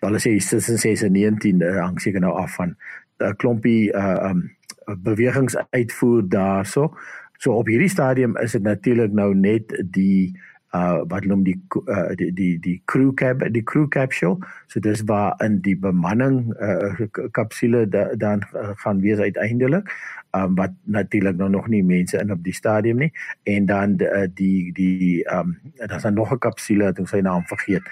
Hulle 0.00 0.18
sê 0.18 0.32
tussen 0.38 0.78
6 0.78 1.02
en 1.02 1.12
19 1.12 1.60
uh, 1.60 1.76
hang 1.84 2.00
seker 2.00 2.20
nou 2.20 2.32
af 2.32 2.54
van 2.54 2.76
'n 3.20 3.36
klompie 3.36 3.92
uh 3.92 4.30
um 4.30 4.50
bewegings 4.98 5.56
uitvoer 5.70 6.28
daarso. 6.28 6.94
So 7.38 7.52
op 7.56 7.66
hierdie 7.66 7.88
stadium 7.88 8.36
is 8.36 8.52
dit 8.52 8.62
natuurlik 8.62 9.12
nou 9.12 9.34
net 9.34 9.72
die 9.90 10.36
uh 10.70 11.02
wat 11.10 11.24
noem 11.26 11.42
die 11.42 11.56
uh, 11.90 12.12
die 12.14 12.30
die 12.30 12.58
die 12.62 12.76
crew 12.86 13.10
cab 13.14 13.42
die 13.50 13.62
crew 13.62 13.88
capsule. 13.88 14.38
So 14.70 14.80
dis 14.80 15.02
waar 15.06 15.34
in 15.42 15.58
die 15.64 15.74
bemanning 15.74 16.52
uh 16.62 17.08
kapsule 17.34 17.88
da, 17.90 18.04
dan 18.14 18.44
uh, 18.54 18.70
gaan 18.84 19.00
wees 19.00 19.18
uiteindelik 19.18 19.90
um 20.36 20.54
wat 20.54 20.70
natuurlik 20.84 21.36
nou 21.36 21.48
nog 21.50 21.66
nie 21.68 21.82
mense 21.82 22.18
in 22.18 22.30
op 22.30 22.44
die 22.44 22.54
stadium 22.54 23.02
nie. 23.02 23.10
En 23.42 23.66
dan 23.66 23.98
uh, 23.98 24.28
die 24.34 24.72
die 24.72 25.24
um 25.26 25.58
daar's 25.74 26.02
dan 26.02 26.14
nog 26.14 26.32
'n 26.32 26.38
kapsule 26.38 26.84
wat 26.84 26.98
ek 26.98 27.08
sy 27.08 27.20
naam 27.20 27.42
vergeet. 27.46 27.82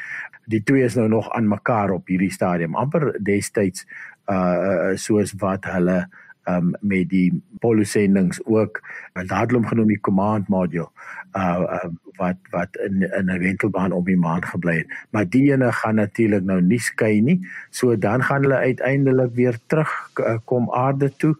Die 0.47 0.62
twee 0.62 0.85
is 0.85 0.95
nou 0.95 1.09
nog 1.09 1.33
aan 1.33 1.49
mekaar 1.49 1.90
op 1.90 2.07
hierdie 2.07 2.33
stadium 2.33 2.76
amper 2.76 3.17
destyds 3.19 3.87
uh 4.31 4.95
soos 4.95 5.35
wat 5.40 5.64
hulle 5.64 6.07
um 6.49 6.75
met 6.81 7.09
die 7.09 7.43
polusendings 7.61 8.40
ook 8.45 8.81
daardie 9.26 9.62
genoem 9.67 9.88
die 9.93 10.00
command 10.00 10.49
module 10.49 10.88
uh, 11.37 11.64
uh 11.78 11.90
wat 12.19 12.38
wat 12.50 12.76
in 12.83 13.02
in 13.02 13.31
'n 13.31 13.38
wentelbaan 13.38 13.93
op 13.93 14.07
die 14.07 14.17
maan 14.19 14.43
gebly 14.43 14.76
het. 14.76 14.90
Maar 15.11 15.28
die 15.28 15.52
ene 15.52 15.73
gaan 15.73 15.95
natuurlik 15.95 16.45
nou 16.45 16.61
nie 16.61 16.78
skei 16.78 17.21
nie 17.21 17.47
so 17.71 17.97
dan 17.97 18.23
gaan 18.23 18.43
hulle 18.43 18.57
uiteindelik 18.57 19.35
weer 19.35 19.59
terug 19.67 20.11
uh, 20.21 20.38
kom 20.45 20.73
aarde 20.73 21.17
toe. 21.17 21.37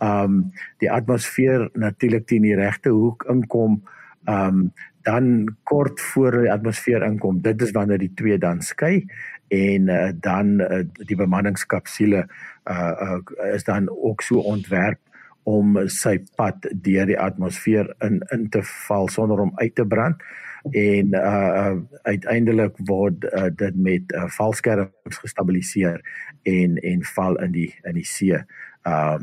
Um 0.00 0.52
die 0.78 0.92
atmosfeer 0.92 1.68
natuurlik 1.72 2.26
teen 2.26 2.42
die 2.42 2.56
regte 2.56 2.88
hoek 2.88 3.24
inkom 3.28 3.82
um 4.24 4.72
dan 5.02 5.56
kort 5.62 6.00
voor 6.00 6.30
die 6.30 6.52
atmosfeer 6.52 7.02
inkom 7.02 7.40
dit 7.42 7.62
is 7.62 7.70
wanneer 7.70 7.98
die 7.98 8.14
twee 8.14 8.38
dan 8.38 8.62
skei 8.62 9.06
en 9.52 9.88
uh, 9.88 10.10
dan 10.14 10.60
uh, 10.60 10.80
die 10.94 11.16
bemanningskapsule 11.16 12.26
uh, 12.70 12.92
uh, 13.02 13.54
is 13.54 13.64
dan 13.64 13.88
ook 13.90 14.22
so 14.22 14.38
ontwerp 14.38 14.98
om 15.42 15.74
sy 15.90 16.18
pad 16.38 16.66
deur 16.84 17.08
die 17.10 17.18
atmosfeer 17.18 17.90
in 18.06 18.20
in 18.34 18.48
te 18.50 18.62
val 18.86 19.08
sonder 19.10 19.40
om 19.42 19.52
uit 19.58 19.74
te 19.74 19.86
brand 19.86 20.22
en 20.70 21.14
uh 21.14 21.74
uiteindelik 22.02 22.76
word 22.86 23.24
uh, 23.24 23.50
dit 23.54 23.76
met 23.76 24.12
uh, 24.14 24.28
valskerms 24.30 25.18
gestabiliseer 25.24 25.98
en 26.42 26.76
en 26.76 27.02
val 27.14 27.38
in 27.42 27.52
die 27.52 27.70
in 27.82 27.98
die 27.98 28.06
see. 28.06 28.38
Uh 28.86 29.18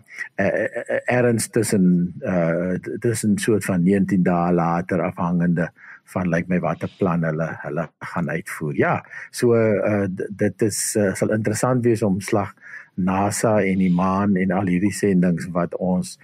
erns 1.08 1.48
tussen 1.48 2.13
uh 2.24 2.75
tussen 3.00 3.38
soort 3.38 3.65
van 3.65 3.84
19 3.84 4.24
dae 4.24 4.51
later 4.53 5.01
afhangende 5.01 5.69
van 6.03 6.29
lyk 6.29 6.48
like 6.48 6.50
my 6.50 6.60
watter 6.60 6.91
plan 6.98 7.24
hulle 7.24 7.48
hulle 7.63 7.88
gaan 8.00 8.29
uitvoer. 8.29 8.75
Ja, 8.75 9.05
so 9.31 9.55
uh 9.55 10.08
dit 10.29 10.62
is 10.62 10.96
uh, 10.96 11.13
sal 11.13 11.31
interessant 11.31 11.84
wees 11.84 12.03
om 12.03 12.19
slag 12.19 12.53
NASA 13.03 13.60
en 13.63 13.82
die 13.82 13.94
maan 13.94 14.36
en 14.36 14.51
al 14.51 14.70
hierdie 14.72 14.94
sendinge 14.96 15.50
wat 15.56 15.75
ons 15.77 16.18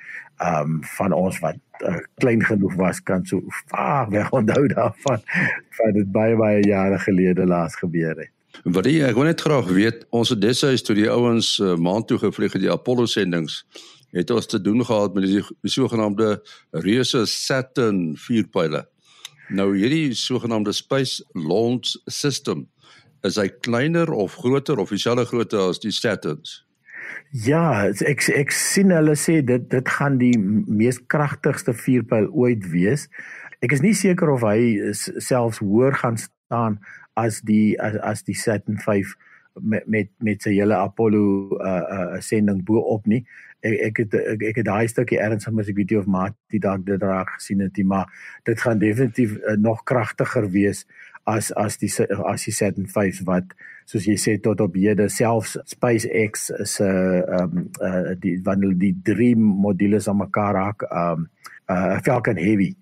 ehm 0.44 0.76
um, 0.76 0.80
van 0.98 1.14
ons 1.16 1.38
wat 1.40 1.60
uh, 1.88 2.02
klein 2.20 2.42
genoeg 2.44 2.74
was 2.76 3.00
kan 3.04 3.24
so 3.26 3.40
vaag 3.72 4.10
weg 4.12 4.32
onthou 4.36 4.68
daarvan 4.68 5.22
van 5.78 5.94
dit 5.96 6.12
baie 6.12 6.36
baie 6.36 6.60
jare 6.66 7.00
gelede 7.00 7.46
laas 7.48 7.76
gebeur 7.80 8.18
het. 8.20 8.32
Wat 8.64 8.88
jy 8.88 9.04
ek 9.08 9.16
wil 9.16 9.28
net 9.30 9.42
graag 9.44 9.72
weet, 9.72 10.04
ons 10.16 10.32
het 10.32 10.42
destyds 10.42 10.84
toe 10.84 10.96
die 10.96 11.10
ouens 11.12 11.56
uh, 11.60 11.76
maan 11.76 12.06
toe 12.08 12.20
gevlieg 12.20 12.56
het 12.56 12.64
die 12.64 12.72
Apollo 12.72 13.08
sendinge 13.08 13.64
het 14.16 14.32
ons 14.32 14.46
te 14.48 14.62
doen 14.62 14.86
gehad 14.86 15.14
met 15.14 15.26
die, 15.28 15.42
die 15.62 15.72
sogenaamde 15.72 16.40
reuse 16.72 17.26
Saturn 17.28 18.16
vuurpyle. 18.16 18.86
Nou 19.50 19.74
hierdie 19.76 20.16
sogenaamde 20.16 20.72
Space 20.74 21.24
Launch 21.34 21.96
System 22.08 22.66
is 23.26 23.40
hy 23.42 23.50
kleiner 23.66 24.12
of 24.14 24.38
groter 24.40 24.80
of 24.80 24.94
dieselfde 24.94 25.26
grootte 25.30 25.60
as 25.60 25.82
die 25.84 25.94
Saturns? 25.94 26.65
Ja, 27.32 27.88
ek 28.08 28.24
ek 28.32 28.54
sien 28.56 28.94
hulle 28.96 29.16
sê 29.20 29.42
dit 29.46 29.70
dit 29.72 29.90
gaan 29.98 30.20
die 30.22 30.36
mees 30.40 31.02
kragtigste 31.12 31.74
vuurpyl 31.76 32.30
ooit 32.32 32.68
wees. 32.72 33.10
Ek 33.64 33.76
is 33.76 33.84
nie 33.84 33.96
seker 33.98 34.32
of 34.36 34.46
hy 34.48 34.94
selfs 34.94 35.62
hoër 35.64 35.98
gaan 36.02 36.20
staan 36.22 36.80
as 37.16 37.42
die 37.42 37.76
as, 37.82 37.98
as 38.04 38.24
die 38.28 38.36
Saturn 38.36 38.78
5 38.84 39.16
met 39.62 39.88
met 39.88 40.12
met 40.20 40.42
sy 40.44 40.56
hele 40.58 40.76
Apollo 40.76 41.58
uh 41.60 41.84
uh 41.98 42.22
sending 42.22 42.64
bo 42.66 42.84
op 42.96 43.08
nie. 43.08 43.24
Ek 43.64 43.80
ek 43.90 44.02
het 44.04 44.16
ek, 44.20 44.48
ek 44.52 44.62
het 44.62 44.68
daai 44.68 44.88
stukkie 44.92 45.20
erns 45.20 45.48
van 45.48 45.56
my 45.56 45.64
video 45.64 46.00
of 46.00 46.10
maat 46.12 46.36
die 46.52 46.60
dag 46.60 46.84
dit 46.84 47.02
raak 47.02 47.36
gesien 47.38 47.64
het, 47.64 47.78
maar 47.84 48.12
dit 48.44 48.60
gaan 48.62 48.80
definitief 48.80 49.38
uh, 49.38 49.56
nog 49.58 49.84
kragtiger 49.84 50.50
wees 50.52 50.86
as 51.26 51.52
as 51.52 51.78
die 51.78 51.90
as 52.26 52.46
die 52.46 52.54
Saturn 52.54 52.88
5 52.88 53.24
wat 53.26 53.56
soos 53.86 54.06
jy 54.10 54.16
sê 54.18 54.38
tot 54.42 54.62
op 54.62 54.76
hede. 54.76 55.10
Selfs 55.10 55.58
SpaceX 55.70 56.50
is 56.60 56.80
'n 56.80 56.86
uh, 56.86 57.42
um 57.42 57.70
uh, 57.82 58.16
die 58.20 58.40
wanneer 58.44 58.74
die 58.78 58.96
drie 59.04 59.36
modules 59.36 60.08
aan 60.08 60.18
mekaar 60.18 60.54
raak 60.54 60.82
um 60.92 61.30
uh 61.70 61.98
Falcon 62.06 62.38
Heavy 62.38 62.76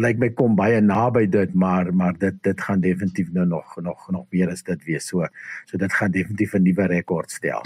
lyk 0.00 0.18
my 0.18 0.30
kom 0.34 0.56
baie 0.58 0.80
naby 0.82 1.24
dit 1.30 1.54
maar 1.54 1.90
maar 1.94 2.16
dit 2.18 2.36
dit 2.42 2.60
gaan 2.66 2.80
definitief 2.82 3.30
nou 3.32 3.46
nog 3.46 3.76
nog 3.82 4.08
nog 4.10 4.26
meer 4.30 4.50
as 4.50 4.62
dit 4.66 4.84
wees 4.88 5.06
so 5.06 5.26
so 5.70 5.78
dit 5.78 5.92
gaan 5.92 6.10
definitief 6.10 6.54
'n 6.54 6.62
nuwe 6.62 6.86
rekord 6.86 7.30
stel. 7.30 7.62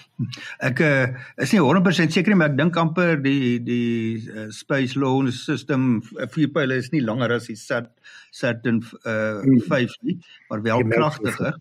ek 0.70 0.80
uh, 0.80 1.06
is 1.36 1.52
nie 1.52 1.60
100% 1.60 2.10
seker 2.10 2.32
nie 2.32 2.40
maar 2.40 2.50
ek 2.50 2.58
dink 2.58 2.76
amper 2.76 3.22
die 3.22 3.60
die 3.62 4.18
uh, 4.34 4.48
space 4.50 4.98
launch 4.98 5.34
system 5.34 6.02
vier 6.34 6.50
pile 6.50 6.76
is 6.76 6.90
nie 6.92 7.02
langer 7.02 7.32
as 7.38 7.46
die 7.46 7.56
sat 7.56 7.90
Saturn 8.30 8.82
uh, 9.06 9.42
5 9.68 9.96
nie 10.02 10.18
maar 10.48 10.62
wel 10.62 10.84
kragtiger. 10.86 11.56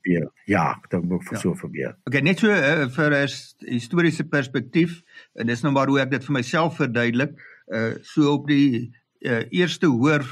Ja, 0.46 0.74
ek 0.78 0.90
dink 0.90 1.12
ook 1.12 1.24
vir 1.24 1.38
ja. 1.38 1.42
so 1.42 1.54
verbeur. 1.54 1.96
Okay, 2.06 2.22
net 2.22 2.42
so 2.42 2.50
uh, 2.50 2.90
vir 2.90 3.14
'n 3.14 3.28
historiese 3.70 4.26
perspektief 4.26 5.02
en 5.36 5.48
dis 5.48 5.62
nou 5.64 5.74
maar 5.74 5.88
hoe 5.88 6.02
ek 6.02 6.12
dit 6.12 6.26
vir 6.26 6.34
myself 6.42 6.78
verduidelik 6.82 7.38
uh 7.70 7.94
so 8.02 8.34
op 8.34 8.48
die 8.50 8.90
uh, 9.26 9.44
eerste 9.50 9.88
hoor 9.88 10.24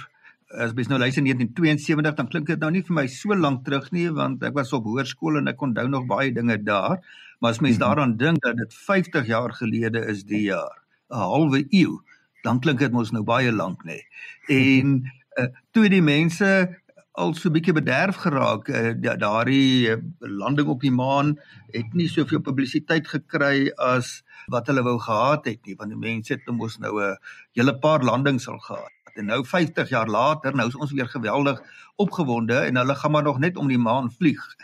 as 0.48 0.74
mens 0.74 0.88
nou 0.88 1.00
luister 1.00 1.24
1972 1.24 2.16
dan 2.16 2.30
klink 2.32 2.48
dit 2.48 2.60
nou 2.60 2.70
nie 2.72 2.84
vir 2.88 2.96
my 2.96 3.06
so 3.12 3.36
lank 3.36 3.66
terug 3.66 3.90
nie 3.92 4.08
want 4.16 4.44
ek 4.48 4.56
was 4.56 4.72
op 4.76 4.88
hoërskool 4.88 5.42
en 5.42 5.52
ek 5.52 5.62
onthou 5.62 5.88
nog 5.92 6.08
baie 6.08 6.32
dinge 6.32 6.56
daar 6.64 7.02
maar 7.40 7.52
as 7.52 7.60
mens 7.60 7.76
mm 7.78 7.82
-hmm. 7.82 7.88
daaraan 7.88 8.18
dink 8.18 8.42
dat 8.42 8.56
dit 8.58 8.74
50 8.74 9.28
jaar 9.28 9.54
gelede 9.54 10.06
is 10.08 10.24
die 10.24 10.44
jaar 10.48 10.84
'n 11.12 11.20
halwe 11.20 11.66
eeu 11.70 12.00
dan 12.44 12.60
klink 12.60 12.80
dit 12.80 12.92
mos 12.92 13.12
nou 13.12 13.24
baie 13.24 13.52
lank 13.52 13.84
nê 13.84 14.00
en 14.48 15.04
uh, 15.40 15.48
toe 15.72 15.90
die 15.90 16.02
mense 16.02 16.80
al 17.18 17.34
so 17.34 17.50
'n 17.50 17.54
bietjie 17.54 17.74
bederf 17.74 18.18
geraak. 18.22 18.68
Uh, 18.70 18.94
daardie 19.18 19.90
uh, 19.90 19.98
landing 20.20 20.68
op 20.70 20.82
die 20.82 20.94
maan 20.94 21.38
het 21.74 21.94
nie 21.94 22.08
soveel 22.08 22.42
publisiteit 22.46 23.08
gekry 23.08 23.72
as 23.78 24.22
wat 24.54 24.68
hulle 24.70 24.84
wou 24.86 24.98
gehad 25.02 25.50
het 25.50 25.66
nie 25.66 25.76
want 25.80 25.90
die 25.90 26.00
mense 26.00 26.34
het 26.34 26.46
mos 26.60 26.78
nou 26.78 26.94
'n 27.02 27.18
hele 27.58 27.74
paar 27.80 28.04
landings 28.04 28.48
al 28.48 28.60
gehad. 28.60 28.94
En 29.16 29.26
nou 29.26 29.42
50 29.46 29.90
jaar 29.90 30.08
later 30.08 30.56
nou 30.56 30.68
is 30.68 30.76
ons 30.76 30.94
weer 30.94 31.10
geweldig 31.10 31.62
opgewonde 31.96 32.54
en 32.54 32.78
hulle 32.78 32.96
gaan 32.96 33.12
maar 33.12 33.24
nog 33.24 33.40
net 33.40 33.58
om 33.58 33.68
die 33.68 33.82
maan 33.82 34.12
vlieg. 34.12 34.44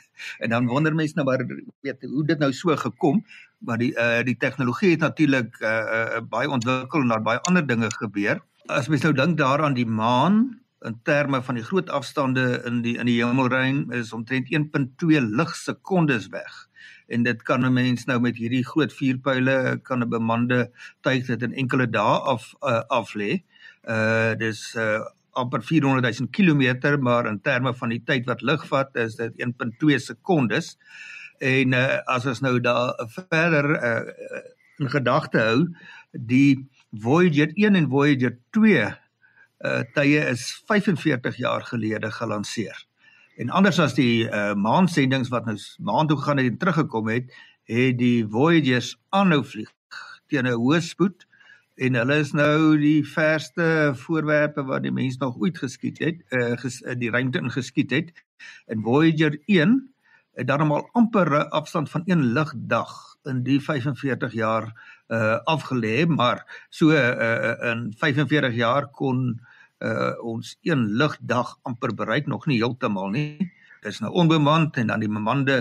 En 0.44 0.50
dan 0.50 0.68
wonder 0.68 0.96
mense 0.96 1.14
nou 1.16 1.26
maar 1.26 1.46
weet 1.82 2.04
hoe 2.06 2.26
dit 2.26 2.40
nou 2.40 2.54
so 2.54 2.76
gekom 2.76 3.26
maar 3.58 3.78
die 3.78 3.92
uh, 3.98 4.24
die 4.24 4.38
tegnologie 4.38 4.92
het 4.92 5.00
natuurlik 5.00 5.60
uh, 5.60 5.70
uh, 5.70 6.22
baie 6.30 6.50
ontwikkel 6.50 7.02
en 7.02 7.08
daar 7.08 7.22
baie 7.22 7.42
ander 7.42 7.68
dinge 7.68 7.92
gebeur. 7.92 8.44
As 8.66 8.88
mens 8.88 9.02
nou 9.02 9.14
dink 9.14 9.38
daaraan 9.38 9.74
die 9.74 9.88
maan 9.88 10.63
in 10.86 11.00
terme 11.04 11.42
van 11.44 11.56
die 11.56 11.64
groot 11.64 11.90
afstande 11.90 12.62
in 12.68 12.82
die 12.82 12.98
in 12.98 13.08
die 13.08 13.20
hemelruim 13.24 13.92
is 13.92 14.14
omtrent 14.14 14.52
1.2 14.52 15.24
ligsekondes 15.40 16.30
weg 16.34 16.68
en 17.08 17.24
dit 17.24 17.44
kan 17.44 17.66
'n 17.66 17.74
mens 17.74 18.06
nou 18.06 18.20
met 18.20 18.38
hierdie 18.38 18.66
groot 18.66 18.94
vuurpyle 18.94 19.80
kan 19.84 20.04
'n 20.04 20.10
bemande 20.10 20.72
tuig 21.02 21.26
dit 21.26 21.42
in 21.42 21.54
enkele 21.54 21.88
dae 21.90 22.20
af 22.34 22.54
uh, 22.62 22.82
af 22.88 23.14
lê. 23.16 23.44
Uh 23.88 24.34
dis 24.36 24.76
uh 24.76 25.00
amper 25.34 25.62
400 25.62 26.20
000 26.20 26.30
km 26.30 27.02
maar 27.02 27.28
in 27.28 27.42
terme 27.42 27.74
van 27.74 27.90
die 27.90 28.04
tyd 28.06 28.26
wat 28.26 28.42
lig 28.42 28.68
vat 28.68 28.96
is 28.96 29.16
dit 29.16 29.34
1.2 29.38 29.98
sekondes. 29.98 30.78
En 31.40 31.74
uh 31.74 32.00
as 32.06 32.26
ons 32.26 32.42
nou 32.42 32.60
daar 32.60 32.94
verder 33.08 33.66
uh 33.84 34.42
in 34.80 34.90
gedagte 34.90 35.38
hou, 35.38 35.68
die 36.12 36.70
Voyager 36.92 37.52
1 37.56 37.76
en 37.76 37.90
Voyager 37.90 38.38
2 38.50 39.03
uh 39.64 39.84
tye 39.96 40.20
is 40.30 40.64
45 40.68 41.38
jaar 41.38 41.64
gelede 41.64 42.12
gelanseer. 42.12 42.86
En 43.38 43.50
anders 43.50 43.80
as 43.80 43.96
die 43.98 44.28
uh 44.28 44.54
maansendings 44.54 45.32
wat 45.34 45.46
nou 45.46 45.58
maan 45.80 46.08
toe 46.08 46.18
gegaan 46.18 46.38
het 46.38 46.52
en 46.52 46.58
teruggekom 46.58 47.08
het, 47.08 47.32
het 47.64 47.98
die 47.98 48.26
Voyagers 48.28 48.96
aanhou 49.10 49.44
vlieg 49.46 49.72
teen 50.28 50.48
'n 50.48 50.58
hoë 50.58 50.82
spoed 50.82 51.28
en 51.76 51.96
hulle 51.98 52.20
is 52.22 52.34
nou 52.34 52.78
die 52.78 53.02
verste 53.06 53.94
voorwerpe 53.98 54.64
wat 54.66 54.84
die 54.84 54.94
mens 54.94 55.18
nog 55.18 55.40
ooit 55.42 55.58
geskiet 55.58 56.00
het, 56.04 56.22
uh 56.30 56.54
ges, 56.62 56.82
uh, 56.82 56.94
die 56.98 57.10
ruimte 57.10 57.42
ingeskiet 57.42 57.92
het. 57.92 58.12
En 58.68 58.84
Voyager 58.86 59.40
1 59.46 59.74
het 60.38 60.48
dan 60.48 60.72
al 60.72 60.90
amper 60.94 61.30
'n 61.30 61.50
afstand 61.50 61.90
van 61.90 62.04
1 62.06 62.34
ligdag 62.34 63.18
in 63.24 63.44
die 63.44 63.62
45 63.62 64.34
jaar 64.34 64.74
uh 65.10 65.40
afgelê, 65.46 66.06
maar 66.08 66.46
so 66.70 66.92
uh 66.92 67.72
in 67.72 67.94
45 67.98 68.54
jaar 68.54 68.88
kon 68.88 69.40
uh 69.84 70.14
ons 70.24 70.58
een 70.64 70.86
ligdag 71.00 71.58
amper 71.68 71.94
bereik 71.94 72.28
nog 72.28 72.48
nie 72.48 72.62
heeltemal 72.62 73.10
nie. 73.10 73.52
Dis 73.84 74.00
nou 74.00 74.14
onbemand 74.16 74.78
en 74.80 74.88
dan 74.88 75.04
die 75.04 75.12
bemande 75.12 75.58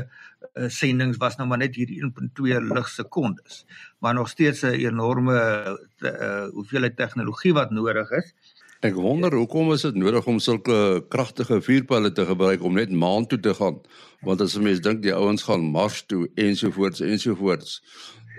uh, 0.54 0.68
sendings 0.70 1.18
was 1.18 1.37
nou 1.37 1.48
maar 1.50 1.58
net 1.58 1.74
hierdie 1.74 1.98
1.2 2.06 2.62
ligsekondes. 2.70 3.64
Maar 3.98 4.14
nog 4.14 4.28
steeds 4.28 4.62
'n 4.62 4.78
enorme 4.78 5.38
uh 6.00 6.46
hoeveelheid 6.54 6.96
tegnologie 6.96 7.52
wat 7.52 7.70
nodig 7.70 8.11
is. 8.11 8.35
Ek 8.82 8.94
wonder 8.94 9.30
hoekom 9.35 9.72
is 9.72 9.85
dit 9.87 9.94
nodig 9.94 10.26
om 10.26 10.40
sulke 10.42 11.04
kragtige 11.08 11.61
vuurpyle 11.62 12.12
te 12.12 12.24
gebruik 12.26 12.62
om 12.66 12.74
net 12.74 12.90
maan 12.90 13.26
toe 13.30 13.38
te 13.40 13.54
gaan? 13.54 13.78
Want 14.26 14.40
as 14.40 14.56
'n 14.58 14.62
mens 14.62 14.80
dink 14.80 15.02
die 15.02 15.14
ouens 15.14 15.42
gaan 15.42 15.70
Mars 15.70 16.02
toe 16.06 16.30
ensovoorts 16.35 17.00
ensovoorts. 17.00 17.82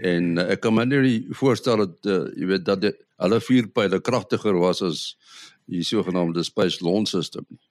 En 0.01 0.37
ek 0.37 0.59
kan 0.59 0.73
my 0.73 0.83
nie 0.83 1.27
voorstel 1.31 1.77
dat 1.77 2.05
uh, 2.05 2.27
jy 2.35 2.45
weet 2.45 2.65
dat 2.65 2.81
die, 2.81 2.91
hulle 3.23 3.39
vuurpyle 3.39 4.01
kragtiger 4.01 4.57
was 4.59 4.81
as 4.81 5.17
die 5.65 5.83
sogenaamde 5.83 6.43
space 6.43 6.83
launch 6.83 7.13
system 7.13 7.45
nie. 7.49 7.61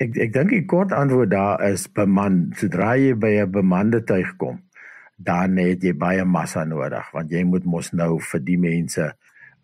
Ek 0.00 0.16
ek 0.16 0.32
dink 0.32 0.52
die 0.54 0.64
kort 0.64 0.94
antwoord 0.96 1.32
daar 1.32 1.62
is 1.68 1.84
beman. 1.92 2.50
Sodra 2.56 2.94
jy 2.96 3.14
by 3.14 3.32
'n 3.42 3.52
bemande 3.52 4.00
tuig 4.00 4.36
kom, 4.40 4.62
dan 5.18 5.58
het 5.60 5.82
jy 5.84 5.92
baie 5.92 6.24
massa 6.24 6.64
nodig 6.64 7.10
want 7.12 7.30
jy 7.30 7.44
moet 7.44 7.64
mos 7.64 7.92
nou 7.92 8.18
vir 8.18 8.40
die 8.40 8.56
mense 8.56 9.02
'n 9.02 9.12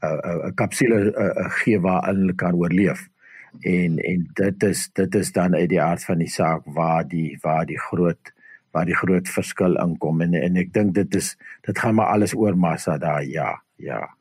uh, 0.07 0.09
'n 0.13 0.49
uh, 0.49 0.53
kapsule 0.55 1.13
uh, 1.17 1.51
gee 1.63 1.81
waar 1.81 2.05
hulle 2.07 2.35
kan 2.35 2.55
oorleef. 2.55 3.09
En 3.61 3.99
en 3.99 4.29
dit 4.35 4.63
is 4.63 4.91
dit 4.93 5.15
is 5.15 5.33
dan 5.33 5.55
uit 5.55 5.69
die 5.69 5.81
aard 5.81 6.05
van 6.05 6.19
die 6.19 6.29
saak 6.29 6.63
waar 6.65 7.09
die 7.09 7.39
waar 7.43 7.65
die 7.67 7.79
groot 7.79 8.33
waar 8.73 8.85
die 8.85 8.97
groot 8.97 9.29
verskil 9.29 9.77
inkom 9.81 10.21
en 10.21 10.35
en 10.35 10.57
ek 10.57 10.73
dink 10.73 10.95
dit 10.95 11.15
is 11.15 11.37
dit 11.65 11.79
gaan 11.79 11.95
maar 11.95 12.13
alles 12.13 12.35
oor 12.35 12.57
massa 12.57 12.99
daar 12.99 13.25
ja 13.25 13.63
ja 13.77 14.16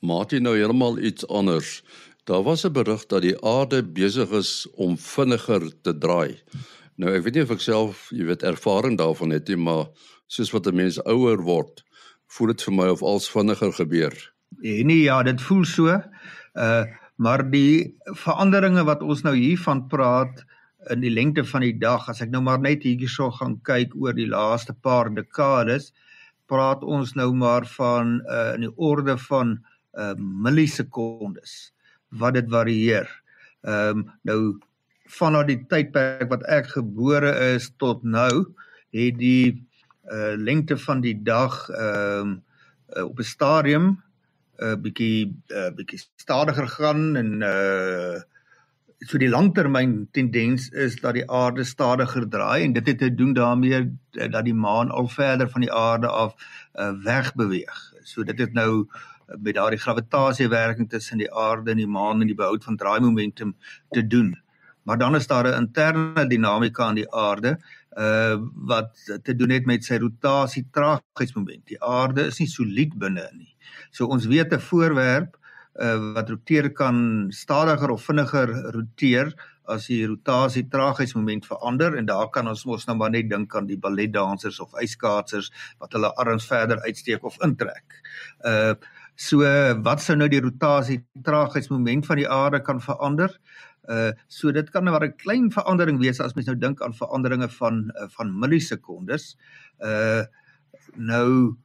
maak 0.00 0.32
jy 0.32 0.38
nou 0.38 0.56
heeltemal 0.56 0.98
iets 0.98 1.26
anders. 1.28 1.82
Daar 2.26 2.42
was 2.42 2.64
'n 2.64 2.72
berig 2.72 3.06
dat 3.06 3.22
die 3.22 3.36
aarde 3.44 3.82
besig 3.82 4.30
is 4.30 4.66
om 4.74 4.98
vinniger 4.98 5.72
te 5.82 5.98
draai. 5.98 6.42
Nou 6.96 7.12
ek 7.12 7.22
weet 7.22 7.34
nie 7.34 7.42
of 7.42 7.50
ek 7.50 7.60
self, 7.60 8.08
jy 8.10 8.24
weet, 8.24 8.42
ervaring 8.42 8.98
daarvan 8.98 9.30
het 9.30 9.48
nie, 9.48 9.56
maar 9.56 9.86
soos 10.26 10.50
wat 10.50 10.66
'n 10.66 10.74
mens 10.74 10.98
ouer 11.04 11.42
word, 11.42 11.84
voel 12.26 12.46
dit 12.48 12.62
vir 12.62 12.74
my 12.74 12.88
of 12.88 13.02
alles 13.02 13.28
vinniger 13.28 13.72
gebeur. 13.72 14.32
Nee, 14.62 14.84
nee, 14.84 15.02
ja, 15.02 15.22
dit 15.22 15.40
voel 15.40 15.64
so. 15.64 16.00
Uh 16.54 16.84
maar 17.16 17.40
die 17.50 17.96
veranderinge 18.12 18.82
wat 18.84 19.00
ons 19.02 19.22
nou 19.24 19.32
hiervan 19.32 19.86
praat 19.88 20.42
in 20.92 21.00
die 21.00 21.10
lengte 21.10 21.44
van 21.48 21.62
die 21.64 21.78
dag, 21.80 22.08
as 22.08 22.20
ek 22.20 22.28
nou 22.28 22.42
maar 22.44 22.60
net 22.60 22.82
hierso 22.84 23.30
gaan 23.30 23.56
kyk 23.64 23.94
oor 23.96 24.12
die 24.12 24.28
laaste 24.28 24.74
paar 24.74 25.08
dekades, 25.08 25.94
praat 26.46 26.84
ons 26.84 27.14
nou 27.16 27.32
maar 27.32 27.64
van 27.78 28.20
uh 28.28 28.52
in 28.54 28.66
die 28.68 28.74
orde 28.76 29.16
van 29.16 29.56
uh 29.96 30.14
millisekondes 30.18 31.72
wat 32.08 32.34
dit 32.34 32.48
varieer. 32.50 33.08
Ehm 33.62 33.98
um, 33.98 34.08
nou 34.22 34.40
vanaf 35.06 35.46
die 35.46 35.60
tydperk 35.70 36.28
wat 36.30 36.42
ek 36.50 36.66
gebore 36.74 37.30
is 37.54 37.70
tot 37.78 38.02
nou 38.02 38.54
het 38.96 39.18
die 39.18 39.66
uh 40.12 40.34
lengte 40.36 40.78
van 40.78 41.00
die 41.00 41.16
dag 41.22 41.68
ehm 41.70 42.36
uh, 42.36 42.42
uh, 42.96 43.04
op 43.04 43.18
'n 43.18 43.22
stadium 43.22 44.02
'n 44.58 44.64
uh, 44.64 44.76
bietjie 44.76 45.36
uh, 45.48 45.70
bietjie 45.74 46.00
stadiger 46.16 46.68
gaan 46.68 47.16
en 47.16 47.30
uh 47.42 48.20
so 48.98 49.18
die 49.18 49.28
langtermyn 49.28 50.08
tendens 50.12 50.68
is 50.68 50.96
dat 51.00 51.14
die 51.14 51.30
aarde 51.30 51.64
stadiger 51.64 52.28
draai 52.28 52.64
en 52.64 52.72
dit 52.72 52.86
het 52.86 52.98
te 52.98 53.14
doen 53.14 53.32
daarmee 53.32 53.92
dat 54.10 54.44
die 54.44 54.54
maan 54.54 54.90
al 54.90 55.08
verder 55.08 55.50
van 55.50 55.60
die 55.60 55.72
aarde 55.72 56.08
af 56.08 56.32
uh, 56.74 56.92
wegbeweeg. 57.04 57.92
So 58.02 58.24
dit 58.24 58.38
het 58.38 58.52
nou 58.52 58.88
met 59.26 59.54
daardie 59.54 59.80
gravitasiewerking 59.80 60.90
tussen 60.90 61.18
die 61.18 61.32
aarde 61.32 61.70
en 61.70 61.76
die 61.82 61.90
maan 61.90 62.20
en 62.20 62.26
die 62.30 62.38
behoud 62.38 62.64
van 62.64 62.76
draaimomentum 62.76 63.56
te 63.90 64.06
doen. 64.06 64.34
Maar 64.86 64.98
dan 64.98 65.16
is 65.16 65.26
daar 65.26 65.46
'n 65.48 65.58
interne 65.62 66.26
dinamika 66.26 66.84
aan 66.84 66.94
die 66.94 67.12
aarde 67.12 67.58
uh 67.98 68.36
wat 68.54 69.20
te 69.22 69.34
doen 69.36 69.50
het 69.50 69.66
met 69.66 69.84
sy 69.84 69.96
rotasie 69.96 70.66
traagheidsmoment. 70.70 71.66
Die 71.66 71.82
aarde 71.82 72.26
is 72.26 72.38
nie 72.38 72.48
solied 72.48 72.98
binne 72.98 73.28
nie. 73.32 73.56
So 73.90 74.06
ons 74.06 74.26
weet 74.26 74.52
'n 74.52 74.60
voorwerp 74.60 75.36
uh 75.80 76.12
wat 76.14 76.28
roteer 76.28 76.72
kan 76.72 77.26
stadiger 77.30 77.90
of 77.90 78.04
vinniger 78.04 78.48
roteer 78.72 79.34
as 79.64 79.86
die 79.86 80.06
rotasie 80.06 80.68
traagheidsmoment 80.70 81.46
verander 81.46 81.96
en 81.96 82.06
daar 82.06 82.28
kan 82.30 82.48
ons 82.48 82.64
mos 82.64 82.86
nou 82.86 82.96
maar 82.96 83.10
net 83.10 83.30
dink 83.30 83.54
aan 83.56 83.66
die 83.66 83.78
balletdansers 83.78 84.60
of 84.60 84.74
ijskaatsers 84.74 85.50
wat 85.78 85.92
hulle 85.92 86.12
arms 86.14 86.46
verder 86.46 86.80
uitsteek 86.86 87.24
of 87.24 87.40
intrek. 87.42 88.00
Uh 88.44 88.74
so 89.16 89.42
wat 89.84 90.02
sou 90.04 90.16
nou 90.16 90.28
die 90.28 90.42
rotasie 90.44 91.00
traagheidsmoment 91.24 92.06
van 92.06 92.20
die 92.20 92.28
aarde 92.28 92.60
kan 92.64 92.80
verander? 92.80 93.32
Uh 93.88 94.10
so 94.28 94.52
dit 94.52 94.70
kan 94.70 94.84
maar 94.84 95.04
'n 95.04 95.16
klein 95.16 95.50
verandering 95.50 95.98
wees 95.98 96.20
as 96.20 96.34
mens 96.34 96.46
nou 96.46 96.56
dink 96.56 96.82
aan 96.82 96.94
veranderinge 96.94 97.48
van 97.48 97.90
uh, 97.96 98.08
van 98.08 98.38
millisekondes. 98.38 99.36
Uh 99.80 100.24
nou 100.96 101.56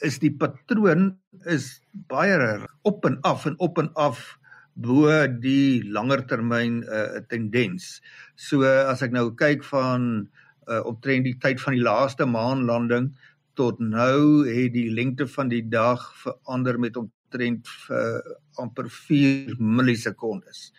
is 0.00 0.18
die 0.18 0.32
patroon 0.32 1.16
is 1.46 1.80
baie 1.92 2.66
op 2.82 3.04
en 3.04 3.18
af 3.22 3.46
en 3.46 3.54
op 3.58 3.78
en 3.78 3.90
af 3.94 4.38
bo 4.74 5.06
die 5.26 5.84
langer 5.84 6.26
termyn 6.26 6.82
uh 6.82 7.20
tendens. 7.28 8.00
So 8.36 8.62
uh, 8.62 8.90
as 8.90 9.02
ek 9.02 9.12
nou 9.12 9.30
kyk 9.34 9.64
van 9.64 10.28
uh 10.68 10.82
omtrent 10.88 11.24
die 11.24 11.38
tyd 11.38 11.60
van 11.60 11.76
die 11.76 11.84
laaste 11.84 12.26
maanlanding 12.26 13.12
tot 13.54 13.78
nou 13.78 14.46
het 14.48 14.72
die 14.74 14.90
lengte 14.90 15.26
van 15.30 15.48
die 15.48 15.62
dag 15.68 16.02
verander 16.22 16.78
met 16.80 16.96
omtrent 16.96 17.68
uh, 17.90 18.18
amper 18.60 18.90
4 18.90 19.56
millisekondes. 19.58 20.72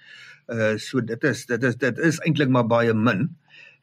Uh 0.47 0.75
so 0.77 1.01
dit 1.01 1.23
is 1.23 1.45
dit 1.49 1.63
is 1.63 1.75
dit 1.81 1.97
is 1.97 2.19
eintlik 2.21 2.51
maar 2.53 2.67
baie 2.69 2.93
min. 2.93 3.29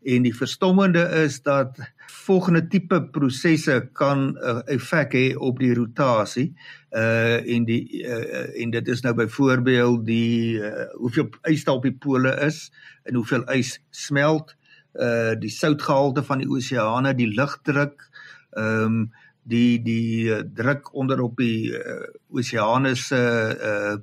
En 0.03 0.23
die 0.23 0.35
verstommende 0.35 1.03
is 1.23 1.43
dat 1.43 1.79
volgende 2.11 2.67
tipe 2.67 2.99
prosesse 3.15 3.89
kan 3.93 4.19
'n 4.19 4.37
uh, 4.43 4.63
effek 4.67 5.13
hê 5.13 5.37
op 5.37 5.59
die 5.59 5.75
rotasie. 5.75 6.55
Uh 6.91 7.43
en 7.55 7.65
die 7.65 8.03
uh, 8.03 8.63
en 8.63 8.71
dit 8.71 8.89
is 8.89 9.01
nou 9.01 9.15
byvoorbeeld 9.15 10.07
die 10.07 10.59
uh, 10.59 10.87
hoeveel 10.95 11.31
ys 11.43 11.65
daar 11.65 11.75
op 11.75 11.83
die 11.83 11.99
pole 11.99 12.35
is 12.47 12.71
en 13.03 13.15
hoeveel 13.15 13.45
ys 13.51 13.79
smelt. 13.91 14.57
Uh 14.95 15.35
die 15.39 15.51
soutgehalte 15.51 16.23
van 16.23 16.39
die 16.39 16.51
oseane 16.51 17.15
die 17.15 17.31
lugdruk 17.35 18.11
ehm 18.57 18.85
um, 18.85 19.13
die 19.43 19.83
die 19.83 20.31
uh, 20.31 20.43
druk 20.55 20.95
onder 20.95 21.21
op 21.21 21.37
die 21.37 21.73
uh, 21.75 22.07
oseane 22.31 22.95
se 22.95 23.19
uh, 23.19 23.97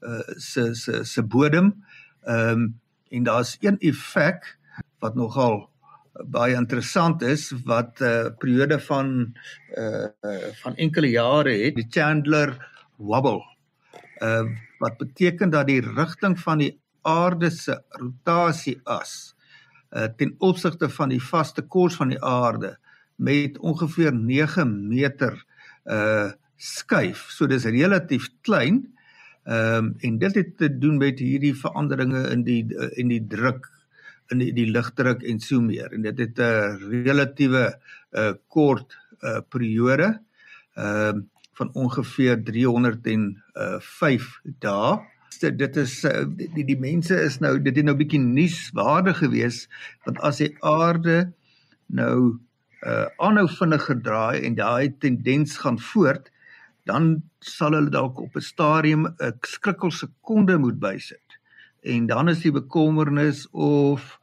uh 0.00 0.36
se 0.36 0.74
se 0.74 1.04
se 1.04 1.22
bodem 1.22 1.74
Ehm 2.28 2.50
um, 2.50 2.80
en 3.08 3.22
daar's 3.22 3.56
een 3.60 3.78
effek 3.78 4.58
wat 4.98 5.14
nogal 5.14 5.70
baie 6.12 6.54
interessant 6.54 7.22
is 7.22 7.54
wat 7.64 8.00
'n 8.00 8.04
uh, 8.04 8.26
eh, 8.26 8.34
periode 8.38 8.80
van 8.80 9.36
uh, 9.74 10.06
uh 10.20 10.50
van 10.62 10.76
enkele 10.76 11.10
jare 11.10 11.52
het, 11.64 11.74
die 11.74 11.86
Chandler 11.90 12.68
wobble. 12.96 13.42
Uh 14.20 14.44
wat 14.78 14.96
beteken 14.96 15.50
dat 15.50 15.66
die 15.66 15.80
rigting 15.80 16.38
van 16.40 16.58
die 16.58 16.80
aarde 17.02 17.50
se 17.50 17.82
rotasieas 17.88 19.34
uh 19.90 20.04
ten 20.16 20.34
opsigte 20.38 20.88
van 20.88 21.08
die 21.08 21.22
vaste 21.22 21.62
koers 21.62 21.94
van 21.94 22.08
die 22.08 22.22
aarde 22.22 22.78
met 23.18 23.58
ongeveer 23.58 24.14
9 24.14 24.88
meter 24.88 25.34
uh 25.86 26.30
skuif. 26.58 27.28
So 27.30 27.46
dis 27.46 27.68
relatief 27.70 28.28
klein. 28.42 28.82
Ehm 29.46 29.84
um, 29.84 29.94
en 30.04 30.18
dit 30.18 30.34
het 30.34 30.56
te 30.58 30.68
doen 30.78 30.96
met 30.98 31.18
hierdie 31.22 31.54
veranderinge 31.54 32.24
in 32.34 32.42
die 32.42 32.64
in 32.98 33.08
die 33.08 33.22
druk 33.26 33.68
in 34.28 34.42
die, 34.42 34.52
die 34.52 34.66
lugdruk 34.70 35.22
en 35.24 35.40
so 35.40 35.62
meer 35.64 35.92
en 35.94 36.02
dit 36.04 36.18
het 36.18 36.38
'n 36.38 37.04
relatiewe 37.06 37.64
uh, 38.12 38.32
kort 38.48 38.98
uh, 39.22 39.40
periode 39.48 40.18
ehm 40.74 41.16
uh, 41.16 41.22
van 41.58 41.70
ongeveer 41.74 42.42
305 42.44 44.26
dae 44.62 44.98
dit 45.40 45.58
dit 45.58 45.76
is 45.76 46.04
uh, 46.04 46.24
die 46.54 46.64
die 46.64 46.78
mense 46.78 47.16
is 47.22 47.38
nou 47.42 47.56
dit 47.62 47.76
het 47.76 47.84
nou 47.84 47.96
bietjie 47.98 48.20
nuuswaardig 48.22 49.18
geweest 49.24 49.66
want 50.04 50.20
as 50.28 50.38
die 50.42 50.54
aarde 50.60 51.32
nou 51.86 52.38
uh 52.86 53.06
aanhou 53.18 53.48
vinniger 53.50 53.98
draai 54.02 54.44
en 54.46 54.54
daai 54.54 54.94
tendens 55.02 55.56
gaan 55.58 55.78
voort 55.78 56.30
dan 56.86 57.22
sal 57.40 57.74
hulle 57.76 57.90
dalk 57.90 58.20
op 58.20 58.36
'n 58.36 58.40
stadium 58.40 59.06
'n 59.06 59.34
skrikkel 59.42 59.90
sekonde 59.90 60.58
moet 60.58 60.78
bysit. 60.78 61.38
En 61.82 62.06
dan 62.06 62.28
is 62.28 62.40
die 62.40 62.52
bekommernis 62.52 63.48
of 63.50 64.18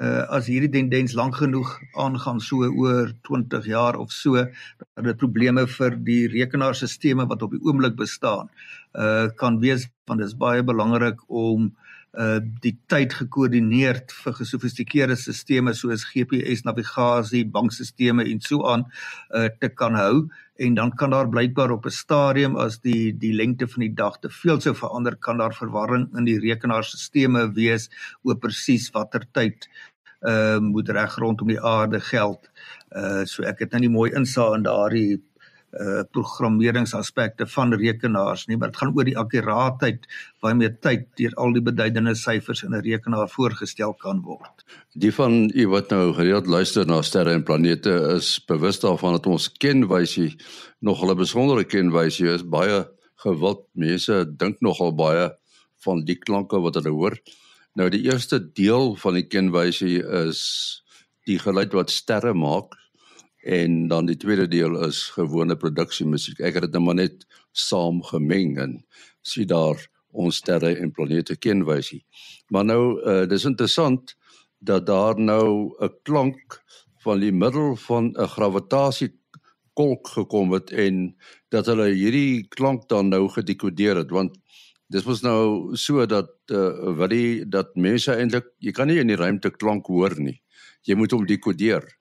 uh, 0.00 0.24
as 0.36 0.46
hierdie 0.46 0.70
tendens 0.70 1.12
lank 1.12 1.36
genoeg 1.36 1.80
aangaan 1.96 2.40
so 2.40 2.56
oor 2.64 3.12
20 3.22 3.66
jaar 3.66 3.96
of 3.96 4.12
so 4.12 4.34
dat 4.34 5.04
dit 5.04 5.16
probleme 5.16 5.66
vir 5.66 5.96
die 5.96 6.28
rekenaarstelsels 6.28 7.28
wat 7.28 7.42
op 7.42 7.50
die 7.50 7.64
oomblik 7.64 7.96
bestaan 7.96 8.48
uh 8.94 9.28
kan 9.36 9.60
wees 9.60 9.88
want 10.06 10.20
dit 10.20 10.28
is 10.28 10.36
baie 10.36 10.62
belangrik 10.62 11.20
om 11.28 11.64
uh 11.64 11.87
uh 12.18 12.40
die 12.64 12.74
tyd 12.90 13.14
gekoördineerd 13.14 14.12
vir 14.24 14.34
gesofistikeerde 14.40 15.16
stelsels 15.16 15.82
soos 15.84 16.04
GPS 16.10 16.64
navigasie, 16.66 17.44
bankstelsels 17.46 18.24
en 18.26 18.40
so 18.40 18.64
aan 18.66 18.86
uh 19.30 19.48
te 19.60 19.68
kan 19.68 19.94
hou 19.94 20.28
en 20.58 20.74
dan 20.74 20.90
kan 20.90 21.10
daar 21.14 21.28
blykbaar 21.28 21.70
op 21.70 21.86
'n 21.86 21.90
stadium 21.90 22.56
as 22.56 22.80
die 22.80 23.12
die 23.12 23.32
lengte 23.32 23.68
van 23.68 23.80
die 23.86 23.94
dag 23.94 24.18
te 24.18 24.30
veel 24.30 24.60
sou 24.60 24.74
verander 24.74 25.16
kan 25.16 25.38
daar 25.38 25.54
verwarring 25.54 26.08
in 26.16 26.24
die 26.24 26.38
rekenaarstelsels 26.38 27.54
wees 27.54 27.90
oor 28.22 28.36
presies 28.36 28.90
watter 28.90 29.22
tyd 29.32 29.68
uh 30.26 30.58
moet 30.58 30.88
reg 30.88 31.16
rondom 31.16 31.48
die 31.48 31.62
aarde 31.62 32.00
geld. 32.00 32.50
Uh 32.90 33.24
so 33.24 33.42
ek 33.42 33.58
het 33.58 33.70
nou 33.70 33.80
nie 33.80 33.94
mooi 33.94 34.10
insaag 34.10 34.56
in 34.56 34.62
daardie 34.62 35.22
uh 35.76 36.02
programmeringsaspekte 36.10 37.46
van 37.46 37.74
rekenaars 37.74 38.46
nie, 38.48 38.56
maar 38.56 38.70
dit 38.70 38.80
gaan 38.80 38.94
oor 38.96 39.04
die 39.04 39.18
akkuraatheid 39.18 40.06
waarmee 40.40 40.70
tyd 40.80 41.04
deur 41.20 41.34
al 41.36 41.52
die 41.52 41.62
beduidende 41.62 42.14
syfers 42.16 42.62
in 42.64 42.74
'n 42.74 42.80
rekenaar 42.80 43.28
voorgestel 43.28 43.92
kan 43.94 44.22
word. 44.22 44.64
Die 44.94 45.12
van 45.12 45.50
u 45.54 45.68
wat 45.68 45.90
nou 45.90 46.14
gereeld 46.14 46.46
luister 46.46 46.86
na 46.86 47.02
sterre 47.02 47.32
en 47.32 47.44
planete 47.44 48.14
is 48.16 48.38
bewus 48.46 48.80
daarvan 48.80 49.12
dat 49.12 49.26
ons 49.26 49.52
kenwysie 49.52 50.36
nog 50.80 51.04
'n 51.04 51.16
besondere 51.16 51.64
kenwysie 51.64 52.32
is. 52.32 52.42
Baie 52.42 52.88
gewild 53.16 53.66
mense 53.74 54.24
dink 54.36 54.60
nogal 54.60 54.94
baie 54.94 55.36
van 55.84 56.04
die 56.04 56.18
klanke 56.18 56.60
wat 56.60 56.74
hulle 56.74 56.90
hoor. 56.90 57.18
Nou 57.74 57.88
die 57.90 58.02
eerste 58.02 58.40
deel 58.52 58.96
van 58.96 59.14
die 59.14 59.26
kenwysie 59.26 60.02
is 60.02 60.82
die 61.26 61.38
geluid 61.38 61.72
wat 61.72 61.90
sterre 61.90 62.34
maak 62.34 62.74
en 63.48 63.88
dan 63.88 64.06
die 64.06 64.16
tweede 64.20 64.44
deel 64.48 64.76
is 64.84 65.06
gewone 65.16 65.56
produksie 65.56 66.06
musiek. 66.06 66.40
Ek 66.44 66.58
het 66.58 66.66
dit 66.66 66.74
nou 66.76 66.84
maar 66.84 66.98
net 67.00 67.24
saam 67.56 68.02
gemeng 68.04 68.58
en 68.60 68.74
sien 69.24 69.48
daar 69.48 69.80
ons 70.12 70.40
sterre 70.42 70.74
en 70.76 70.92
planete 70.92 71.36
kenwysie. 71.36 72.02
Maar 72.52 72.66
nou 72.68 72.82
uh, 73.00 73.24
dis 73.28 73.46
interessant 73.48 74.16
dat 74.58 74.86
daar 74.86 75.16
nou 75.16 75.72
'n 75.80 75.94
klank 76.02 76.60
van 77.04 77.20
die 77.20 77.32
middel 77.32 77.76
van 77.76 78.12
'n 78.12 78.28
gravitasie 78.36 79.12
kolk 79.72 80.08
gekom 80.08 80.52
het 80.52 80.70
en 80.70 81.16
dat 81.48 81.66
hulle 81.66 81.88
hierdie 81.94 82.48
klank 82.48 82.88
dan 82.88 83.08
nou 83.08 83.28
gedekodeer 83.28 83.96
het 83.96 84.10
want 84.10 84.36
dis 84.88 85.04
mos 85.04 85.22
nou 85.22 85.76
so 85.76 86.06
dat 86.06 86.32
uh, 86.50 86.96
wat 86.98 87.10
die 87.10 87.48
dat 87.48 87.76
mense 87.76 88.12
eintlik 88.12 88.44
jy 88.58 88.72
kan 88.72 88.88
nie 88.88 88.98
in 88.98 89.06
die 89.06 89.16
ruimte 89.16 89.50
klank 89.50 89.86
hoor 89.86 90.20
nie. 90.20 90.42
Jy 90.82 90.94
moet 90.94 91.12
hom 91.12 91.26
dekodeer. 91.26 91.97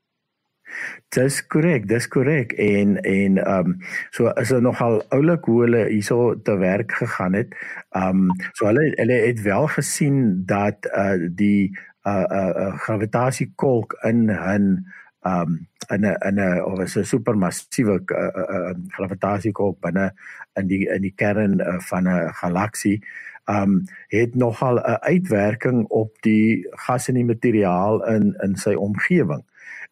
Dis 1.15 1.39
korrek, 1.47 1.87
dis 1.87 2.07
korrek 2.07 2.51
en 2.53 2.97
en 3.01 3.37
ehm 3.43 3.71
um, 3.71 3.77
so 4.11 4.31
is 4.41 4.51
dit 4.53 4.61
nogal 4.61 4.99
oulik 5.15 5.45
hoe 5.45 5.61
hulle 5.63 5.83
hierso 5.87 6.41
te 6.41 6.57
werk 6.57 6.91
gegaan 6.91 7.33
het. 7.33 7.55
Ehm 7.95 8.27
um, 8.29 8.35
so 8.53 8.67
hulle 8.69 8.91
hulle 8.95 9.19
het 9.25 9.41
wel 9.41 9.67
gesien 9.67 10.43
dat 10.45 10.89
uh 10.91 11.29
die 11.31 11.71
uh 12.07 12.25
uh, 12.39 12.51
uh 12.65 12.73
gravitasiekolk 12.85 13.97
in 14.03 14.25
'n 14.25 14.85
ehm 15.21 15.41
um, 15.41 15.67
in 15.89 16.01
'n 16.01 16.15
in 16.27 16.39
'n 16.39 16.63
of 16.63 16.79
'n 16.79 17.03
supermassiewe 17.03 18.01
uh, 18.05 18.17
uh, 18.17 18.59
uh, 18.59 18.75
gravitasiekolk 18.87 19.79
binne 19.79 20.11
in 20.53 20.67
die 20.67 20.87
in 20.87 21.01
die 21.01 21.13
kern 21.15 21.59
uh, 21.59 21.79
van 21.79 22.03
'n 22.07 22.33
galaksie 22.33 23.03
um 23.49 23.83
het 24.07 24.35
nogal 24.35 24.75
'n 24.75 24.99
uitwerking 24.99 25.85
op 25.87 26.15
die 26.21 26.67
gas 26.69 27.07
en 27.07 27.13
die 27.13 27.25
materiaal 27.25 28.05
in 28.05 28.35
in 28.43 28.55
sy 28.55 28.73
omgewing 28.73 29.43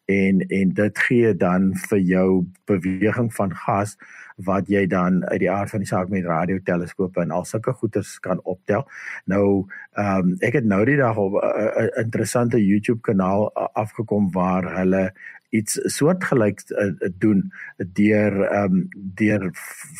en 0.06 0.40
en 0.40 0.72
dit 0.74 0.98
gee 0.98 1.34
dan 1.36 1.72
vir 1.88 1.98
jou 1.98 2.46
beweging 2.64 3.32
van 3.34 3.54
gas 3.54 3.96
wat 4.36 4.68
jy 4.68 4.84
dan 4.86 5.22
uit 5.24 5.40
die 5.40 5.50
aard 5.50 5.70
van 5.70 5.82
die 5.82 5.88
saak 5.88 6.08
met 6.12 6.24
radioteleskope 6.24 7.20
en 7.20 7.30
al 7.30 7.44
sulke 7.48 7.72
goeters 7.72 8.18
kan 8.20 8.40
optel. 8.44 8.84
Nou 9.24 9.66
ehm 9.96 10.18
um, 10.18 10.36
ek 10.44 10.60
het 10.60 10.64
nou 10.64 10.84
die 10.84 10.96
dag 10.96 11.16
op 11.16 11.32
'n 11.32 11.44
uh, 11.46 11.82
uh, 11.82 11.88
interessante 12.04 12.64
YouTube 12.64 13.00
kanaal 13.00 13.50
uh, 13.50 13.66
afgekom 13.72 14.30
waar 14.32 14.76
hulle 14.76 15.12
iets 15.50 15.80
soortgelyks 15.96 16.70
uh, 16.70 16.92
doen 17.18 17.52
deur 17.76 18.42
ehm 18.44 18.64
um, 18.64 18.88
deur 18.92 19.50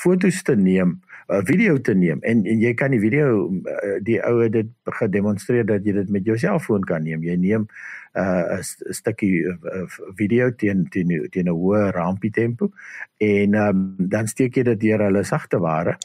fotos 0.02 0.42
te 0.42 0.56
neem 0.56 1.00
'n 1.28 1.44
video 1.46 1.80
te 1.80 1.94
neem 1.94 2.20
en 2.22 2.44
en 2.46 2.60
jy 2.62 2.72
kan 2.74 2.92
die 2.94 3.00
video 3.02 3.50
uh, 3.50 3.98
die 4.06 4.18
ou 4.22 4.38
het 4.44 4.52
dit 4.52 4.68
gedemonstreer 4.98 5.66
dat 5.66 5.84
jy 5.86 5.92
dit 5.96 6.10
met 6.10 6.24
jou 6.24 6.36
selfoon 6.38 6.84
kan 6.86 7.02
neem. 7.02 7.24
Jy 7.26 7.36
neem 7.36 7.66
'n 8.14 8.22
uh, 8.22 8.60
stukkie 8.94 9.42
uh, 9.42 9.86
video 10.14 10.50
teen 10.54 10.86
teen 10.90 11.10
teen 11.30 11.48
'n 11.48 11.56
hoë 11.56 11.90
rampie 11.96 12.30
tempo 12.30 12.70
en 13.18 13.54
um, 13.54 13.96
dan 13.98 14.26
steek 14.26 14.56
jy 14.56 14.62
dit 14.62 14.80
deur 14.80 15.02
hulle 15.02 15.24
sagte 15.24 15.58
ware 15.58 15.98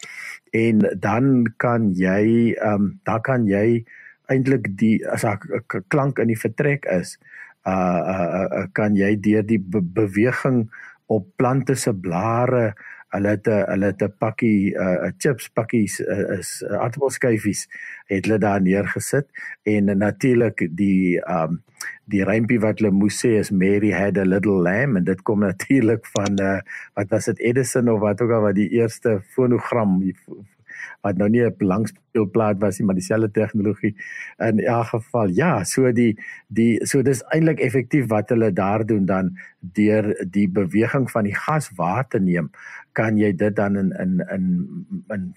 en 0.52 0.82
dan 1.00 1.46
kan 1.58 1.94
jy 1.94 2.56
um, 2.58 3.00
dan 3.06 3.22
kan 3.22 3.46
jy 3.46 3.86
eintlik 4.26 4.74
die 4.78 5.06
as 5.06 5.24
'n 5.24 5.38
klank 5.88 6.20
in 6.20 6.28
die 6.28 6.40
vertrek 6.40 6.86
is 6.86 7.20
uh, 7.68 8.02
uh, 8.14 8.48
uh 8.58 8.68
kan 8.74 8.96
jy 8.96 9.16
deur 9.22 9.46
die 9.46 9.60
be 9.60 9.82
beweging 9.82 10.70
op 11.06 11.28
plante 11.38 11.76
se 11.76 11.94
blare 11.94 12.74
hulle 13.16 13.34
het 13.36 13.48
'n 13.48 13.64
hulle 13.72 13.86
het 13.92 14.04
'n 14.04 14.14
pakkie 14.18 14.74
uh, 14.76 15.12
chips 15.18 15.50
pakkies 15.50 16.00
uh, 16.00 16.40
is 16.40 16.64
uh, 16.68 16.80
aardappelskyfies 16.84 17.68
het 18.06 18.26
hulle 18.26 18.38
daar 18.40 18.62
neergesit. 18.62 19.28
En 19.64 19.88
uh, 19.88 19.96
natuurlik 19.96 20.68
die 20.72 21.20
um 21.28 21.64
die 22.06 22.24
rympie 22.28 22.60
wat 22.60 22.80
hulle 22.80 22.92
moes 22.92 23.18
sê 23.24 23.38
is 23.40 23.52
Mary 23.52 23.92
had 23.92 24.18
a 24.18 24.26
little 24.26 24.62
lamb 24.62 24.98
en 24.98 25.04
dit 25.04 25.22
kom 25.22 25.40
natuurlik 25.52 26.06
van 26.16 26.40
uh, 26.42 26.60
wat 26.94 27.10
was 27.10 27.26
dit 27.26 27.40
Edison 27.40 27.90
of 27.90 28.00
wat 28.00 28.22
ook 28.22 28.32
al 28.32 28.42
wat 28.42 28.56
die 28.56 28.70
eerste 28.70 29.22
fonogram 29.36 30.02
wat 31.02 31.18
nou 31.18 31.30
nie 31.30 31.44
'n 31.46 31.56
belangspeelplaat 31.58 32.60
was 32.60 32.80
nie, 32.80 32.86
maar 32.86 32.96
dieselfde 32.96 33.32
tegnologie. 33.32 33.96
In 34.38 34.60
elk 34.60 34.88
geval, 34.88 35.28
ja, 35.28 35.64
so 35.64 35.92
die 35.92 36.18
die 36.48 36.86
so 36.86 37.02
dis 37.02 37.24
eintlik 37.24 37.60
effektief 37.60 38.08
wat 38.08 38.30
hulle 38.30 38.54
daar 38.54 38.86
doen 38.86 39.06
dan 39.06 39.38
deur 39.60 40.26
die 40.30 40.50
beweging 40.50 41.12
van 41.12 41.24
die 41.24 41.36
gas 41.36 41.72
waar 41.76 42.08
te 42.08 42.20
neem, 42.20 42.50
kan 42.94 43.18
jy 43.18 43.36
dit 43.36 43.56
dan 43.56 43.76
in 43.76 43.92
in 43.92 44.20
in 44.30 44.86
in 45.10 45.34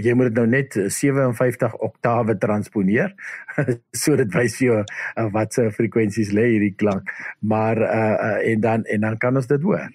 jy 0.00 0.14
moet 0.14 0.30
dit 0.30 0.38
nou 0.38 0.46
net 0.46 0.76
57 0.94 1.74
oktawe 1.82 2.36
transponeer. 2.38 3.14
so 4.02 4.16
dit 4.16 4.34
wys 4.36 4.56
vir 4.60 4.66
jou 4.66 4.78
uh, 4.82 5.26
wat 5.34 5.56
se 5.56 5.66
frekwensies 5.74 6.32
lê 6.36 6.48
hierdie 6.54 6.74
klank. 6.78 7.10
Maar 7.40 7.82
uh, 7.82 8.14
uh 8.28 8.52
en 8.52 8.60
dan 8.60 8.84
en 8.84 9.08
dan 9.08 9.18
kan 9.18 9.36
ons 9.36 9.46
dit 9.50 9.62
hoor. 9.62 9.90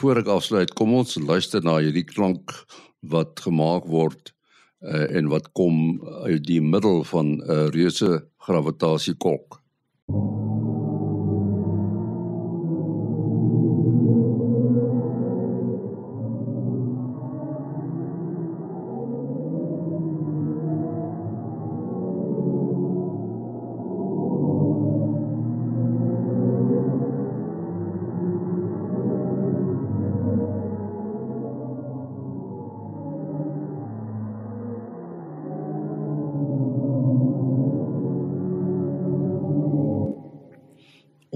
Voor 0.00 0.20
ek 0.22 0.30
afsluit, 0.30 0.70
kom 0.78 0.94
ons 0.94 1.18
luister 1.18 1.64
na 1.66 1.80
hierdie 1.82 2.06
klank 2.06 2.54
wat 3.00 3.40
gemaak 3.40 3.84
word 3.84 4.34
uh, 4.80 5.16
en 5.16 5.28
wat 5.28 5.52
kom 5.52 6.00
uit 6.24 6.44
die 6.44 6.60
middel 6.60 7.04
van 7.04 7.26
'n 7.26 7.42
uh, 7.50 7.66
reuse 7.68 8.26
gravitasiekolk. 8.36 9.62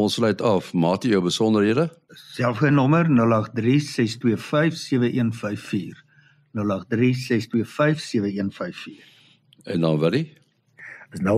Ons 0.05 0.19
sluit 0.19 0.43
af. 0.45 0.67
Maat 0.77 1.07
jy 1.07 1.14
jou 1.14 1.23
besonderhede? 1.25 1.87
Selfoonnommer 2.35 3.07
0836257154. 3.09 5.97
0836257154. 6.53 9.01
En 9.73 9.81
dan 9.81 9.97
wat 10.03 10.12
die? 10.12 10.37
Is 11.14 11.21
0724579208. 11.25 11.33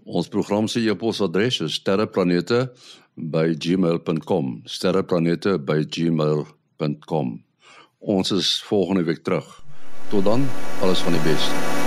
Ons 0.09 0.29
program 0.29 0.69
se 0.69 0.81
e-posadres 0.85 1.61
is 1.65 1.73
sterreplanete@gmail.com. 1.81 4.61
sterreplanete@gmail.com. 4.65 7.45
Ons 7.99 8.31
is 8.31 8.63
volgende 8.63 9.03
week 9.03 9.23
terug. 9.25 9.67
Tot 10.09 10.25
dan, 10.25 10.49
alles 10.81 10.99
van 10.99 11.13
die 11.13 11.21
beste. 11.21 11.78